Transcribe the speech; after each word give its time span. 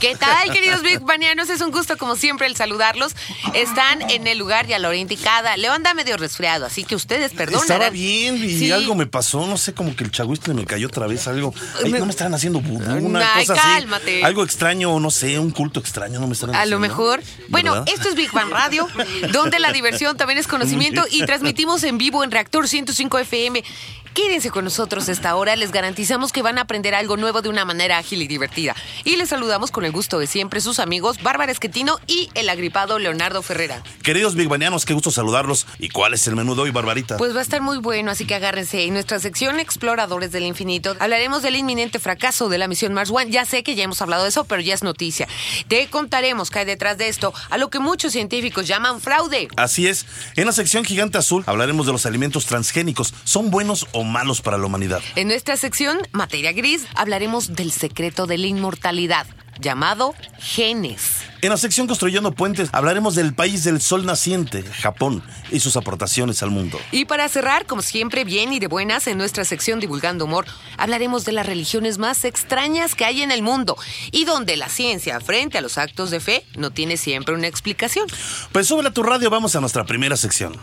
¿Qué 0.00 0.14
tal, 0.14 0.52
queridos 0.52 0.82
Big 0.82 1.00
Banianos? 1.00 1.48
Es 1.48 1.62
un 1.62 1.70
gusto, 1.70 1.96
como 1.96 2.16
siempre, 2.16 2.46
el 2.46 2.54
saludarlos. 2.54 3.14
Están 3.54 4.02
en 4.10 4.26
el 4.26 4.36
lugar 4.36 4.68
y 4.68 4.74
a 4.74 4.78
la 4.78 4.88
hora 4.88 4.96
indicada. 4.98 5.56
Leo 5.56 5.72
anda 5.72 5.94
medio 5.94 6.18
resfriado, 6.18 6.66
así 6.66 6.84
que 6.84 6.94
ustedes 6.94 7.32
perdonen. 7.32 7.62
Estaba 7.62 7.88
bien 7.88 8.36
y 8.36 8.58
Sí. 8.58 8.70
algo 8.72 8.94
me 8.94 9.06
pasó, 9.06 9.46
no 9.46 9.56
sé, 9.56 9.72
como 9.72 9.96
que 9.96 10.04
el 10.04 10.10
chagüiste 10.10 10.52
me 10.52 10.66
cayó 10.66 10.88
otra 10.88 11.06
vez 11.06 11.26
algo. 11.28 11.54
Ay, 11.82 11.92
no 11.92 12.04
me 12.04 12.10
estaban 12.10 12.34
haciendo 12.34 12.60
vudú, 12.60 12.84
una 13.06 13.34
Ay, 13.34 13.46
cosa 13.46 13.58
así. 13.58 13.80
cálmate. 13.80 14.22
Algo 14.22 14.44
extraño, 14.44 15.00
no 15.00 15.10
sé, 15.10 15.38
un 15.38 15.50
culto 15.50 15.80
extraño, 15.80 16.20
no 16.20 16.26
me 16.26 16.34
están 16.34 16.50
A 16.50 16.52
lo 16.52 16.58
haciendo, 16.58 16.78
mejor. 16.80 17.22
Bueno, 17.48 17.72
¿verdad? 17.72 17.88
esto 17.94 18.10
es 18.10 18.14
Big 18.16 18.30
Bang 18.32 18.50
Radio, 18.50 18.86
donde 19.32 19.58
la 19.58 19.72
diversión 19.72 20.16
también 20.18 20.38
es 20.38 20.46
conocimiento 20.46 21.04
y 21.10 21.22
transmitimos 21.26 21.82
en 21.84 21.96
vivo 21.96 22.22
en 22.22 22.30
Reactor 22.30 22.68
105 22.68 23.18
FM. 23.20 23.64
Quédense 24.12 24.50
con 24.50 24.64
nosotros 24.64 25.10
esta 25.10 25.36
hora, 25.36 25.56
les 25.56 25.72
garantizamos 25.72 26.32
que 26.32 26.40
van 26.40 26.56
a 26.56 26.62
aprender 26.62 26.94
algo 26.94 27.18
nuevo 27.18 27.42
de 27.42 27.50
una 27.50 27.66
manera 27.66 27.98
ágil 27.98 28.22
y 28.22 28.26
divertida. 28.26 28.74
Y 29.04 29.16
les 29.16 29.28
saludamos 29.28 29.70
con 29.70 29.84
el 29.86 29.92
gusto 29.92 30.18
de 30.18 30.26
siempre 30.26 30.60
sus 30.60 30.78
amigos 30.78 31.22
Bárbara 31.22 31.52
Esquetino 31.52 31.98
y 32.06 32.28
el 32.34 32.48
agripado 32.48 32.98
Leonardo 32.98 33.42
Ferrera. 33.42 33.82
Queridos 34.02 34.34
Big 34.34 34.48
Banianos, 34.48 34.84
qué 34.84 34.92
gusto 34.92 35.10
saludarlos. 35.10 35.66
¿Y 35.78 35.88
cuál 35.88 36.14
es 36.14 36.26
el 36.26 36.36
menú 36.36 36.54
de 36.54 36.62
hoy, 36.62 36.70
Barbarita? 36.70 37.16
Pues 37.16 37.34
va 37.34 37.38
a 37.38 37.42
estar 37.42 37.60
muy 37.60 37.78
bueno, 37.78 38.10
así 38.10 38.26
que 38.26 38.34
agárrense. 38.34 38.84
En 38.84 38.92
nuestra 38.92 39.18
sección 39.18 39.60
Exploradores 39.60 40.32
del 40.32 40.44
Infinito 40.44 40.96
hablaremos 40.98 41.42
del 41.42 41.56
inminente 41.56 41.98
fracaso 41.98 42.48
de 42.48 42.58
la 42.58 42.68
misión 42.68 42.92
Mars 42.92 43.10
One. 43.10 43.30
Ya 43.30 43.44
sé 43.44 43.62
que 43.62 43.74
ya 43.74 43.84
hemos 43.84 44.02
hablado 44.02 44.24
de 44.24 44.28
eso, 44.28 44.44
pero 44.44 44.60
ya 44.60 44.74
es 44.74 44.82
noticia. 44.82 45.28
Te 45.68 45.88
contaremos 45.88 46.50
qué 46.50 46.60
hay 46.60 46.64
detrás 46.64 46.98
de 46.98 47.08
esto, 47.08 47.32
a 47.50 47.58
lo 47.58 47.70
que 47.70 47.78
muchos 47.78 48.12
científicos 48.12 48.66
llaman 48.66 49.00
fraude. 49.00 49.48
Así 49.56 49.86
es. 49.86 50.06
En 50.34 50.46
la 50.46 50.52
sección 50.52 50.84
Gigante 50.84 51.18
Azul 51.18 51.44
hablaremos 51.46 51.86
de 51.86 51.92
los 51.92 52.06
alimentos 52.06 52.46
transgénicos. 52.46 53.14
¿Son 53.24 53.50
buenos 53.50 53.86
o 53.92 54.04
malos 54.04 54.40
para 54.40 54.58
la 54.58 54.66
humanidad? 54.66 55.00
En 55.14 55.28
nuestra 55.28 55.56
sección 55.56 55.98
Materia 56.12 56.52
Gris 56.52 56.86
hablaremos 56.94 57.54
del 57.54 57.72
secreto 57.72 58.26
de 58.26 58.38
la 58.38 58.46
inmortalidad, 58.46 59.26
llamado 59.60 60.14
genes. 60.38 61.22
En 61.42 61.50
la 61.50 61.56
sección 61.56 61.86
Construyendo 61.86 62.32
Puentes 62.32 62.70
hablaremos 62.72 63.14
del 63.14 63.34
país 63.34 63.62
del 63.62 63.80
sol 63.80 64.06
naciente, 64.06 64.62
Japón, 64.62 65.22
y 65.50 65.60
sus 65.60 65.76
aportaciones 65.76 66.42
al 66.42 66.50
mundo. 66.50 66.78
Y 66.92 67.04
para 67.04 67.28
cerrar, 67.28 67.66
como 67.66 67.82
siempre, 67.82 68.24
bien 68.24 68.52
y 68.52 68.58
de 68.58 68.66
buenas, 68.66 69.06
en 69.06 69.18
nuestra 69.18 69.44
sección 69.44 69.78
Divulgando 69.78 70.24
Humor, 70.24 70.46
hablaremos 70.76 71.24
de 71.24 71.32
las 71.32 71.46
religiones 71.46 71.98
más 71.98 72.24
extrañas 72.24 72.94
que 72.94 73.04
hay 73.04 73.22
en 73.22 73.30
el 73.30 73.42
mundo 73.42 73.76
y 74.10 74.24
donde 74.24 74.56
la 74.56 74.68
ciencia, 74.68 75.20
frente 75.20 75.58
a 75.58 75.60
los 75.60 75.78
actos 75.78 76.10
de 76.10 76.20
fe, 76.20 76.44
no 76.56 76.70
tiene 76.70 76.96
siempre 76.96 77.34
una 77.34 77.46
explicación. 77.46 78.06
Pues 78.52 78.66
súbele 78.66 78.88
a 78.88 78.92
tu 78.92 79.02
radio, 79.02 79.30
vamos 79.30 79.54
a 79.56 79.60
nuestra 79.60 79.84
primera 79.84 80.16
sección. 80.16 80.56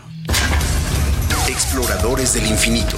Exploradores 1.48 2.34
del 2.34 2.46
infinito. 2.46 2.96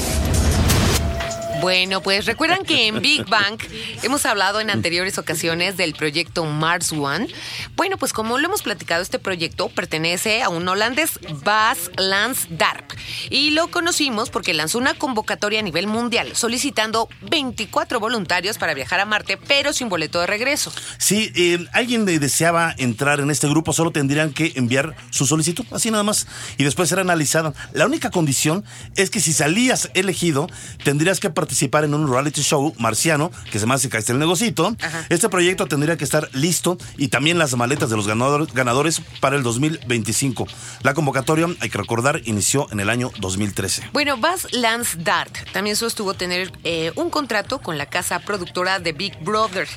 Bueno, 1.61 2.01
pues 2.03 2.27
recuerdan 2.27 2.65
que 2.65 2.87
en 2.87 3.01
Big 3.01 3.25
Bang 3.27 3.59
hemos 4.03 4.25
hablado 4.27 4.61
en 4.61 4.71
anteriores 4.71 5.19
ocasiones 5.19 5.77
del 5.77 5.95
proyecto 5.95 6.45
Mars 6.45 6.93
One. 6.93 7.29
Bueno, 7.77 7.97
pues 7.97 8.13
como 8.13 8.39
lo 8.39 8.47
hemos 8.47 8.63
platicado, 8.63 9.03
este 9.03 9.19
proyecto 9.19 9.69
pertenece 9.69 10.43
a 10.43 10.49
un 10.49 10.69
holandés, 10.69 11.19
Bas 11.45 11.91
Lans 11.97 12.47
Darp. 12.51 12.93
Y 13.31 13.51
lo 13.51 13.69
conocimos 13.71 14.31
porque 14.31 14.55
lanzó 14.55 14.79
una 14.79 14.95
convocatoria 14.95 15.61
a 15.61 15.63
nivel 15.63 15.87
mundial 15.87 16.37
solicitando 16.37 17.09
24 17.23 18.01
voluntarios 18.01 18.59
para 18.59 18.75
viajar 18.75 19.01
a 19.01 19.07
Marte, 19.07 19.37
pero 19.37 19.73
sin 19.73 19.89
boleto 19.89 20.21
de 20.21 20.27
regreso. 20.27 20.73
Si 20.99 21.33
eh, 21.35 21.67
alguien 21.73 22.05
de- 22.05 22.19
deseaba 22.19 22.75
entrar 22.79 23.19
en 23.21 23.31
este 23.31 23.49
grupo, 23.49 23.73
solo 23.73 23.91
tendrían 23.91 24.33
que 24.33 24.53
enviar 24.57 24.95
su 25.11 25.27
solicitud, 25.27 25.65
así 25.73 25.91
nada 25.91 26.03
más, 26.05 26.27
y 26.59 26.65
después 26.65 26.89
será 26.89 27.01
analizada. 27.03 27.55
La 27.73 27.87
única 27.87 28.11
condición 28.11 28.65
es 28.95 29.11
que 29.11 29.21
si 29.21 29.33
salías 29.33 29.91
elegido, 29.95 30.49
tendrías 30.85 31.19
que 31.19 31.31
participar 31.31 31.46
en 31.47 31.95
un 31.95 32.11
reality 32.11 32.43
show 32.43 32.75
marciano, 32.79 33.31
que 33.47 33.53
se 33.59 33.61
llama 33.61 33.79
Se 33.79 33.89
caíste 33.89 34.13
el 34.13 34.19
negocito. 34.19 34.75
Ajá. 34.81 35.07
Este 35.09 35.29
proyecto 35.29 35.67
tendría 35.67 35.97
que 35.97 36.05
estar 36.05 36.29
listo 36.33 36.79
y 36.97 37.09
también 37.09 37.39
las 37.39 37.55
maletas 37.57 37.91
de 37.91 37.97
los 37.97 38.07
ganador- 38.09 38.53
ganadores 38.53 39.01
para 39.21 39.37
el 39.37 39.43
2025. 39.43 40.47
La 40.83 40.95
convocatoria, 40.95 41.47
hay 41.61 41.69
que 41.71 41.79
recordar, 41.79 42.21
inició 42.25 42.67
en 42.73 42.81
el 42.81 42.91
año 42.91 43.11
2013. 43.21 43.91
Bueno, 43.93 44.17
Bas 44.17 44.47
Lance 44.53 44.97
Dart 44.99 45.35
también 45.53 45.77
sostuvo 45.77 46.15
tener 46.15 46.53
eh, 46.65 46.93
un 46.97 47.11
contrato 47.11 47.59
con 47.61 47.79
la 47.79 47.87
casa 47.87 48.19
productora 48.21 48.79
de 48.79 48.93
Big 48.93 49.19
Brother. 49.21 49.69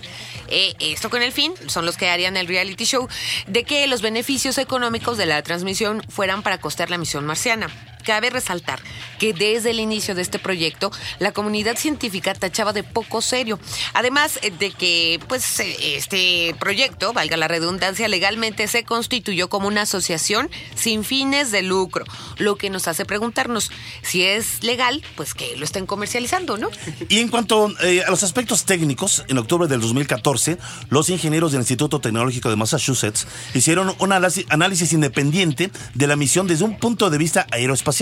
Eh, 0.48 0.74
esto 0.80 1.10
con 1.10 1.22
el 1.22 1.32
fin, 1.32 1.54
son 1.68 1.86
los 1.86 1.96
que 1.98 2.10
harían 2.10 2.36
el 2.38 2.48
reality 2.48 2.86
show, 2.86 3.08
de 3.48 3.64
que 3.64 3.86
los 3.88 4.02
beneficios 4.02 4.58
económicos 4.58 5.18
de 5.18 5.26
la 5.28 5.42
transmisión 5.44 6.02
fueran 6.10 6.42
para 6.42 6.60
costear 6.60 6.90
la 6.90 6.98
misión 6.98 7.26
marciana. 7.26 7.70
Cabe 8.10 8.32
resaltar 8.32 8.82
que 9.20 9.34
desde 9.34 9.70
el 9.70 9.80
inicio 9.80 10.16
de 10.16 10.24
este 10.24 10.40
proyecto, 10.40 10.92
la 11.20 11.32
comunidad 11.32 11.78
científica 11.78 12.34
tachaba 12.34 12.74
de 12.74 12.82
poco 12.82 13.22
serio. 13.22 13.60
Además 13.94 14.40
eh, 14.42 14.50
de 14.50 14.72
que, 14.72 15.20
pues, 15.28 15.60
eh, 15.60 15.96
este 15.96 16.56
proyecto, 16.60 17.14
valga 17.14 17.38
la 17.38 17.48
redundancia, 17.48 18.08
legalmente 18.08 18.68
se 18.68 18.84
constituyó 18.84 19.48
como 19.48 19.68
una 19.68 19.84
asociación 19.84 20.50
sin 20.74 21.04
fines 21.04 21.52
de 21.52 21.62
lucro, 21.62 22.04
lo 22.40 22.56
que 22.56 22.72
nos 22.72 22.88
hace 22.88 23.06
preguntarnos 23.06 23.70
si 24.02 24.24
es 24.24 24.64
legal, 24.64 25.04
pues 25.16 25.36
que 25.36 25.56
lo 25.58 25.64
estén 25.64 25.86
comercializando, 25.86 26.58
¿no? 26.58 26.70
Y 27.10 27.20
en 27.20 27.28
cuanto 27.28 27.72
eh, 27.84 28.02
a 28.08 28.10
los 28.10 28.24
aspectos 28.24 28.66
técnicos, 28.66 29.24
en 29.28 29.38
octubre 29.38 29.68
del 29.68 29.82
2014, 29.82 30.58
los 30.90 31.10
ingenieros 31.10 31.52
del 31.52 31.62
Instituto 31.62 32.00
Tecnológico 32.00 32.50
de 32.50 32.56
Massachusetts 32.56 33.28
hicieron 33.54 33.94
un 34.00 34.14
análisis, 34.14 34.48
análisis 34.50 34.94
independiente 34.94 35.70
de 35.94 36.08
la 36.08 36.16
misión 36.16 36.48
desde 36.48 36.66
un 36.66 36.80
punto 36.80 37.12
de 37.12 37.20
vista 37.20 37.46
aeroespacial. 37.52 37.99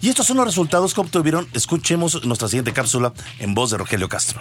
Y 0.00 0.08
estos 0.08 0.26
son 0.26 0.38
los 0.38 0.46
resultados 0.46 0.94
que 0.94 1.00
obtuvieron. 1.00 1.48
Escuchemos 1.52 2.24
nuestra 2.24 2.48
siguiente 2.48 2.72
cápsula 2.72 3.12
en 3.38 3.54
voz 3.54 3.70
de 3.70 3.78
Rogelio 3.78 4.08
Castro. 4.08 4.40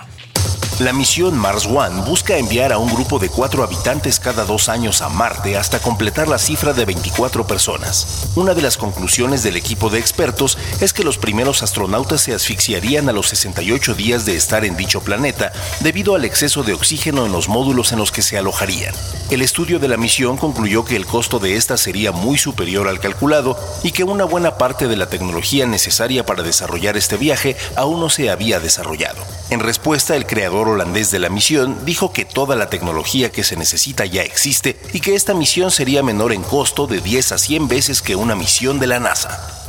La 0.80 0.94
misión 0.94 1.36
Mars 1.36 1.66
One 1.66 2.04
busca 2.06 2.38
enviar 2.38 2.72
a 2.72 2.78
un 2.78 2.94
grupo 2.94 3.18
de 3.18 3.30
cuatro 3.30 3.64
habitantes 3.64 4.20
cada 4.20 4.46
dos 4.46 4.70
años 4.70 5.02
a 5.02 5.10
Marte 5.10 5.58
hasta 5.58 5.80
completar 5.80 6.28
la 6.28 6.38
cifra 6.38 6.72
de 6.72 6.86
24 6.86 7.48
personas. 7.48 8.30
Una 8.36 8.54
de 8.54 8.62
las 8.62 8.78
conclusiones 8.78 9.42
del 9.42 9.56
equipo 9.56 9.90
de 9.90 9.98
expertos 9.98 10.56
es 10.80 10.94
que 10.94 11.04
los 11.04 11.18
primeros 11.18 11.64
astronautas 11.64 12.22
se 12.22 12.36
asfixiarían 12.36 13.10
a 13.10 13.12
los 13.12 13.28
68 13.30 13.96
días 13.96 14.28
de 14.28 14.36
estar 14.36 14.66
en 14.66 14.78
dicho 14.78 15.02
planeta 15.02 15.52
debido 15.80 16.14
al 16.14 16.26
exceso 16.26 16.62
de 16.62 16.74
oxígeno 16.74 17.26
en 17.26 17.32
los 17.32 17.50
módulos 17.50 17.92
en 17.92 17.98
los 17.98 18.12
que 18.12 18.22
se 18.22 18.38
alojarían. 18.38 18.94
El 19.32 19.42
estudio 19.42 19.80
de 19.80 19.88
la 19.88 19.98
misión 19.98 20.38
concluyó 20.38 20.86
que 20.86 20.96
el 20.96 21.08
costo 21.08 21.40
de 21.40 21.56
esta 21.56 21.76
sería 21.78 22.12
muy 22.12 22.38
superior 22.38 22.88
al 22.88 23.00
calculado 23.00 23.58
y 23.84 23.94
que 23.94 24.04
una 24.04 24.26
buena 24.26 24.60
parte 24.60 24.77
de 24.86 24.98
la 24.98 25.10
tecnología 25.10 25.66
necesaria 25.66 26.26
para 26.26 26.44
desarrollar 26.44 26.98
este 26.98 27.18
viaje 27.18 27.56
aún 27.76 28.00
no 28.00 28.10
se 28.10 28.30
había 28.30 28.60
desarrollado. 28.60 29.24
En 29.50 29.60
respuesta, 29.60 30.16
el 30.16 30.28
creador 30.28 30.68
holandés 30.68 31.10
de 31.10 31.20
la 31.20 31.30
misión 31.30 31.86
dijo 31.86 32.14
que 32.14 32.26
toda 32.26 32.56
la 32.56 32.70
tecnología 32.70 33.32
que 33.32 33.44
se 33.44 33.56
necesita 33.56 34.06
ya 34.06 34.22
existe 34.22 34.78
y 34.94 35.00
que 35.00 35.16
esta 35.16 35.34
misión 35.34 35.72
sería 35.72 36.04
menor 36.04 36.34
en 36.34 36.44
costo 36.44 36.86
de 36.86 37.02
10 37.02 37.32
a 37.32 37.38
100 37.38 37.68
veces 37.68 38.02
que 38.02 38.16
una 38.16 38.36
misión 38.36 38.80
de 38.80 38.88
la 38.88 39.00
NASA. 39.00 39.66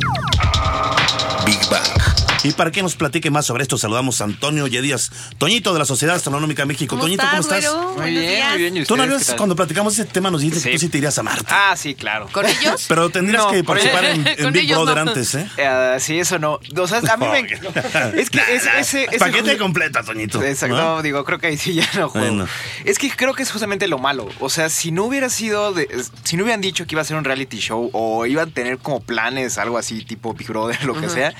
Big 1.47 1.61
Bang. 1.71 2.18
Y 2.45 2.53
para 2.53 2.71
que 2.71 2.83
nos 2.83 2.95
platique 2.95 3.31
más 3.31 3.47
sobre 3.47 3.63
esto, 3.63 3.77
saludamos 3.79 4.21
a 4.21 4.25
Antonio 4.25 4.67
Yedías, 4.69 5.11
Toñito 5.39 5.73
de 5.73 5.81
la 5.81 5.85
Sociedad 5.85 6.15
Astronómica 6.15 6.65
México. 6.67 6.91
¿Cómo 6.91 7.03
Toñito, 7.03 7.25
¿cómo 7.29 7.41
estás, 7.43 7.61
güero? 7.65 7.93
Muy 7.97 8.11
bien, 8.13 8.23
días. 8.31 8.49
muy 8.51 8.59
bien. 8.59 8.77
¿Y 8.77 8.85
Tú 8.85 8.95
una 8.95 9.03
ustedes 9.05 9.19
vez 9.19 9.27
qué 9.27 9.33
tal? 9.33 9.37
cuando 9.39 9.57
platicamos 9.57 9.93
ese 9.95 10.05
tema 10.05 10.31
nos 10.31 10.41
dijiste 10.43 10.63
que 10.71 10.77
tú 10.77 10.79
sí 10.79 10.89
te 10.89 10.99
irías 10.99 11.19
a 11.19 11.23
Marte. 11.25 11.47
Ah, 11.51 11.75
sí, 11.77 11.95
claro. 11.97 12.29
¿Con 12.33 12.47
ellos? 12.47 12.85
Pero 12.89 13.11
tendrías 13.11 13.43
No, 13.45 13.51
que 13.51 13.65
participar 13.65 14.05
en, 14.05 14.53
Big 14.53 14.71
Brother 14.71 14.95
no. 15.05 15.11
antes, 15.11 15.35
¿eh? 15.35 15.49
Eh, 15.57 15.97
sí, 15.99 16.19
eso 16.21 16.39
no. 16.39 16.61
O 16.77 16.87
sea, 16.87 16.99
a 16.99 17.17
mí 17.17 17.27
me. 17.27 17.41
Es 18.21 18.31
que 18.31 18.39
es- 18.39 18.67
ese, 18.79 19.05
ese 19.05 19.19
Paquete 19.19 19.59
completo, 19.59 19.99
Toñito. 20.05 20.41
Exacto, 20.43 20.77
¿no? 20.77 20.97
no, 20.97 21.03
digo, 21.03 21.25
creo 21.25 21.39
que 21.41 21.49
ahí 21.49 21.57
sí 21.59 21.75
ya 21.75 21.89
no 21.97 22.09
juego. 22.09 22.27
Bueno. 22.29 22.49
Es 22.85 22.99
que 22.99 23.11
creo 23.11 23.35
que 23.35 23.43
es 23.43 23.51
justamente 23.51 23.89
lo 23.89 23.99
malo. 23.99 24.29
O 24.41 24.49
sea, 24.49 24.69
si 24.71 24.93
no 24.93 25.05
hubiera 25.05 25.29
sido, 25.29 25.73
de- 25.73 25.89
si 26.23 26.37
no 26.37 26.45
hubieran 26.45 26.61
dicho 26.61 26.87
que 26.87 26.95
iba 26.95 27.03
a 27.03 27.05
ser 27.05 27.17
un 27.17 27.25
reality 27.25 27.59
show 27.59 27.91
o 27.93 28.27
iban 28.27 28.49
a 28.49 28.53
tener 28.53 28.79
como 28.79 29.01
planes, 29.01 29.59
algo 29.59 29.77
así, 29.77 30.05
tipo 30.05 30.35
Big 30.35 30.49
Brother, 30.49 30.85
lo 30.85 30.99
que 31.01 31.09
sea, 31.09 31.35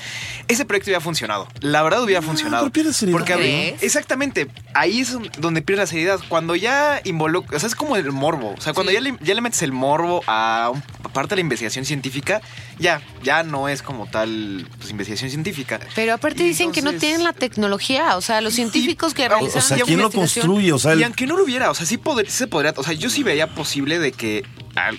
ese 0.49 0.65
proyecto 0.65 0.88
hubiera 0.89 1.01
funcionado. 1.01 1.47
La 1.61 1.81
verdad 1.83 2.03
hubiera 2.03 2.21
funcionado. 2.21 2.63
pero 2.65 2.73
pierde 2.73 2.93
seriedad. 2.93 3.17
Porque 3.19 3.33
a 3.33 3.37
¿Crees? 3.37 3.83
exactamente, 3.83 4.47
ahí 4.73 4.99
es 5.01 5.15
donde 5.39 5.61
pierde 5.61 5.83
la 5.83 5.87
seriedad. 5.87 6.19
Cuando 6.29 6.55
ya 6.55 7.01
involucra, 7.05 7.57
o 7.57 7.59
sea, 7.59 7.67
es 7.67 7.75
como 7.75 7.95
el 7.95 8.11
morbo. 8.11 8.53
O 8.57 8.61
sea, 8.61 8.73
cuando 8.73 8.91
Sí. 8.91 8.95
ya, 8.95 9.01
le, 9.01 9.15
ya 9.21 9.33
le 9.35 9.41
metes 9.41 9.61
el 9.61 9.71
morbo 9.71 10.21
a 10.27 10.71
un- 10.73 10.81
parte 11.13 11.29
de 11.31 11.37
la 11.37 11.41
investigación 11.41 11.85
científica, 11.85 12.39
ya, 12.77 13.01
ya 13.23 13.41
no 13.43 13.67
es 13.67 13.81
como 13.81 14.05
tal 14.07 14.67
pues, 14.77 14.91
investigación 14.91 15.29
científica. 15.31 15.79
Pero 15.95 16.13
aparte 16.13 16.43
Y 16.43 16.47
dicen 16.49 16.71
que 16.71 16.81
no 16.83 16.93
tienen 16.93 17.23
la 17.23 17.33
tecnología, 17.33 18.15
o 18.15 18.21
sea, 18.21 18.41
los 18.41 18.53
científicos 18.53 19.13
que 19.15 19.27
realizan 19.27 19.59
O 19.59 19.61
sea, 19.65 19.77
¿quién 19.79 19.99
lo 19.99 20.11
construye? 20.11 20.71
O 20.71 20.77
sea, 20.79 20.93
y 20.93 20.99
el- 20.99 21.03
aunque 21.05 21.25
no 21.25 21.35
lo 21.35 21.43
hubiera, 21.45 21.71
o 21.71 21.73
sea, 21.73 21.85
sí, 21.87 21.97
poder- 21.97 22.29
sí 22.29 22.37
se 22.37 22.47
podría, 22.47 22.73
o 22.77 22.83
sea, 22.83 22.93
yo 22.93 23.09
sí 23.09 23.23
veía 23.23 23.47
posible 23.47 23.97
de 23.99 24.11
que 24.11 24.43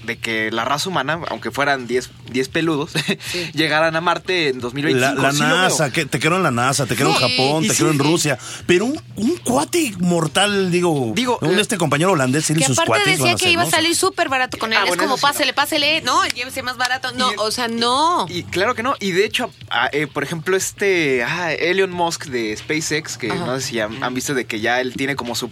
de 0.05 0.19
que 0.19 0.51
la 0.51 0.65
raza 0.65 0.89
humana, 0.89 1.21
aunque 1.29 1.51
fueran 1.51 1.87
10, 1.87 2.11
10 2.31 2.49
peludos, 2.49 2.93
llegaran 3.55 3.97
a 3.97 4.01
Marte 4.01 4.49
en 4.49 4.61
2025. 4.61 5.21
La, 5.23 5.33
Sí. 5.33 5.41
NASA, 5.41 5.91
que 5.93 6.05
te 6.07 6.19
quedó 6.19 6.37
en 6.37 6.43
la 6.43 6.51
NASA, 6.51 6.87
te 6.87 6.97
quedó 6.97 7.11
en 7.11 7.17
Sí, 7.17 7.23
Japón, 7.37 7.63
te 7.67 7.71
sí, 7.71 7.77
quedó 7.79 7.91
en 7.91 7.97
sí. 7.99 8.03
Rusia. 8.03 8.39
Pero 8.67 8.85
un, 8.87 9.01
un 9.17 9.37
cuate 9.39 9.93
mortal, 10.01 10.71
digo, 10.71 11.13
Digo, 11.15 11.39
un 11.41 11.57
eh, 11.59 11.61
este 11.61 11.79
compañero 11.79 12.13
holandés, 12.13 12.51
él 12.51 12.57
y 12.59 12.61
Que 12.61 12.67
sus 12.67 12.79
aparte 12.79 12.89
cuates 13.05 13.19
van 13.21 13.29
decía 13.29 13.33
a 13.33 13.37
que 13.37 13.45
ser, 13.45 13.53
iba 13.53 13.63
a 13.63 13.71
salir 13.71 13.95
súper 13.97 14.29
barato 14.29 14.59
con 14.59 14.73
él. 14.73 14.79
Ah, 14.79 14.83
es 14.85 14.89
bueno, 14.89 15.03
como 15.05 15.17
sí, 15.17 15.23
pásele, 15.23 15.53
pásele. 15.55 16.03
No, 16.03 16.25
llévese 16.27 16.63
más 16.63 16.77
barato. 16.77 17.13
No, 17.13 17.33
Y- 17.33 17.37
o 17.39 17.51
sea, 17.51 17.69
no. 17.69 18.27
Y 18.29 18.43
claro 18.45 18.75
que 18.75 18.83
no. 18.83 18.95
Y 19.01 19.13
de 19.13 19.25
hecho, 19.25 19.51
ah, 19.71 19.89
eh, 19.93 20.07
por 20.07 20.23
ejemplo, 20.25 20.57
este 20.57 21.23
ah, 21.25 21.53
Elon 21.53 21.91
Musk 21.91 22.27
de 22.27 22.57
SpaceX, 22.57 23.17
que 23.17 23.31
Ajá. 23.31 23.47
no 23.47 23.61
sé 23.61 23.67
si 23.67 23.81
han, 23.81 24.03
han 24.03 24.15
visto 24.15 24.35
de 24.35 24.45
que 24.47 24.61
ya 24.61 24.81
él 24.81 24.95
tiene 24.95 25.17
como 25.17 25.35
su, 25.35 25.51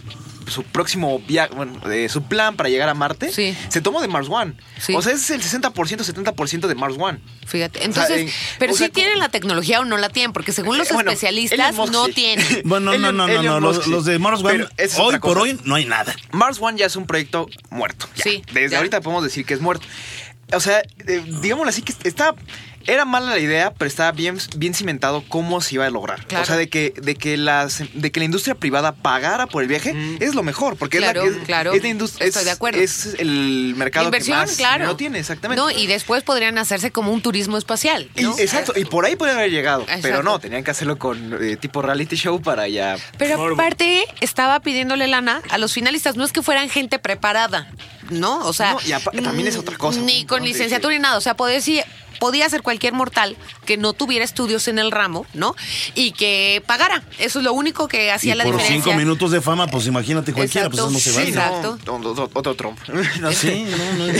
su 0.49 0.63
próximo 0.63 1.19
viaje, 1.19 1.53
bueno, 1.55 1.79
eh, 1.91 2.09
su 2.09 2.23
plan 2.23 2.55
para 2.55 2.69
llegar 2.69 2.89
a 2.89 2.93
Marte, 2.93 3.31
Sí. 3.31 3.55
se 3.69 3.81
tomó 3.81 4.01
de 4.01 4.07
Mars 4.07 4.27
One. 4.29 4.53
Sí. 4.79 4.93
O 4.95 5.01
sea, 5.01 5.13
es 5.13 5.29
el 5.29 5.41
60%, 5.41 6.03
70% 6.03 6.67
de 6.67 6.75
Mars 6.75 6.95
One. 6.97 7.19
Fíjate. 7.47 7.83
Entonces, 7.83 8.17
en- 8.17 8.29
pero 8.59 8.73
o 8.73 8.75
sí 8.75 8.79
sea, 8.85 8.89
tienen 8.89 9.13
como- 9.13 9.23
la 9.25 9.29
tecnología 9.29 9.79
o 9.79 9.85
no 9.85 9.97
la 9.97 10.09
tienen, 10.09 10.33
porque 10.33 10.51
según 10.51 10.77
los 10.77 10.89
Eh, 10.89 10.93
bueno, 10.93 11.11
especialistas, 11.11 11.75
no 11.75 12.05
sí. 12.05 12.13
tienen. 12.13 12.45
Bueno, 12.65 12.97
no, 12.97 13.11
no, 13.11 13.27
no, 13.27 13.41
no. 13.43 13.59
Los, 13.59 13.87
los 13.87 14.05
de 14.05 14.19
Mars 14.19 14.43
One, 14.43 14.65
hoy 14.99 15.19
por 15.19 15.37
hoy 15.37 15.59
no 15.63 15.75
hay 15.75 15.85
nada. 15.85 16.15
Mars 16.31 16.57
One 16.61 16.77
ya 16.77 16.85
es 16.85 16.95
un 16.95 17.05
proyecto 17.07 17.47
muerto. 17.69 18.07
ya. 18.15 18.23
Sí, 18.23 18.43
Desde 18.53 18.69
ya. 18.71 18.77
ahorita 18.77 19.01
podemos 19.01 19.23
decir 19.23 19.45
que 19.45 19.53
es 19.53 19.61
muerto. 19.61 19.85
O 20.51 20.59
sea, 20.59 20.79
eh, 21.07 21.23
digámoslo 21.41 21.69
así, 21.69 21.83
que 21.83 21.93
está. 22.03 22.33
Era 22.87 23.05
mala 23.05 23.31
la 23.31 23.39
idea, 23.39 23.71
pero 23.71 23.87
estaba 23.87 24.11
bien, 24.11 24.37
bien 24.57 24.73
cimentado 24.73 25.23
cómo 25.27 25.61
se 25.61 25.75
iba 25.75 25.85
a 25.85 25.89
lograr. 25.89 26.25
Claro. 26.25 26.43
O 26.43 26.45
sea, 26.45 26.55
de 26.55 26.69
que, 26.69 26.93
de 27.01 27.15
que 27.15 27.37
las, 27.37 27.83
de 27.93 28.11
que 28.11 28.19
la 28.19 28.25
industria 28.25 28.55
privada 28.55 28.93
pagara 28.95 29.47
por 29.47 29.61
el 29.61 29.69
viaje 29.69 29.95
es 30.19 30.33
lo 30.33 30.43
mejor. 30.43 30.75
Porque 30.77 30.97
Claro, 30.97 31.23
es 31.23 31.31
la, 31.35 31.37
es, 31.41 31.45
claro. 31.45 31.73
es 31.73 31.81
la 31.83 31.89
industria. 31.89 32.27
Estoy 32.27 32.41
es- 32.41 32.45
de 32.45 32.51
acuerdo. 32.51 32.79
Es 32.79 33.15
el 33.19 33.73
mercado 33.77 34.05
Inversión, 34.07 34.39
que 34.39 34.45
más 34.47 34.57
claro. 34.57 34.85
no 34.85 34.95
tiene, 34.95 35.19
exactamente. 35.19 35.61
No, 35.61 35.69
y 35.69 35.87
después 35.87 36.23
podrían 36.23 36.57
hacerse 36.57 36.91
como 36.91 37.11
un 37.11 37.21
turismo 37.21 37.57
espacial. 37.57 38.09
Exacto, 38.15 38.73
y 38.75 38.85
por 38.85 39.05
ahí 39.05 39.15
podrían 39.15 39.37
haber 39.39 39.51
llegado. 39.51 39.81
Exacto. 39.83 40.01
Pero 40.03 40.23
no, 40.23 40.39
tenían 40.39 40.63
que 40.63 40.71
hacerlo 40.71 40.97
con 40.97 41.37
eh, 41.43 41.57
tipo 41.57 41.81
reality 41.81 42.15
show 42.15 42.41
para 42.41 42.67
ya. 42.67 42.97
Pero 43.17 43.53
aparte, 43.53 44.05
estaba 44.21 44.59
pidiéndole 44.61 45.07
lana 45.07 45.41
a 45.49 45.57
los 45.57 45.73
finalistas. 45.73 46.15
No 46.15 46.23
es 46.25 46.31
que 46.31 46.41
fueran 46.41 46.69
gente 46.69 46.97
preparada, 46.99 47.69
¿no? 48.09 48.39
O 48.47 48.53
sea. 48.53 48.73
No, 48.73 48.79
y 49.13 49.21
también 49.21 49.47
es 49.47 49.57
otra 49.57 49.77
cosa, 49.77 49.99
Ni 50.01 50.25
con 50.25 50.43
licenciatura 50.43 50.93
ni 50.93 50.99
nada. 51.01 51.17
O 51.17 51.21
sea, 51.21 51.35
podía 51.35 51.55
decir. 51.55 51.83
Podía 52.19 52.49
ser 52.49 52.61
cualquier 52.61 52.93
mortal 52.93 53.37
que 53.65 53.77
no 53.77 53.93
tuviera 53.93 54.25
estudios 54.25 54.67
en 54.67 54.79
el 54.79 54.91
ramo, 54.91 55.25
¿no? 55.33 55.55
Y 55.95 56.11
que 56.11 56.61
pagara. 56.67 57.03
Eso 57.17 57.39
es 57.39 57.45
lo 57.45 57.53
único 57.53 57.87
que 57.87 58.11
hacía 58.11 58.33
Y 58.33 58.37
la 58.37 58.43
por 58.43 58.53
diferencia. 58.57 58.83
cinco 58.83 58.97
minutos 58.97 59.31
de 59.31 59.41
fama, 59.41 59.67
pues 59.67 59.87
imagínate 59.87 60.33
cualquiera, 60.33 60.67
Exacto. 60.67 60.89
pues 60.91 61.05
eso 61.05 61.11
no 61.19 61.23
se 61.23 61.25
Sí, 61.25 61.31
vale. 61.31 61.51
no. 61.61 61.73
Exacto. 61.75 61.99
no, 61.99 62.29
otro, 62.33 62.55
Trump. 62.55 62.79
No 63.19 63.31
sé. 63.31 63.53
Sí, 63.53 63.63
no, 63.63 63.77
no. 64.05 64.13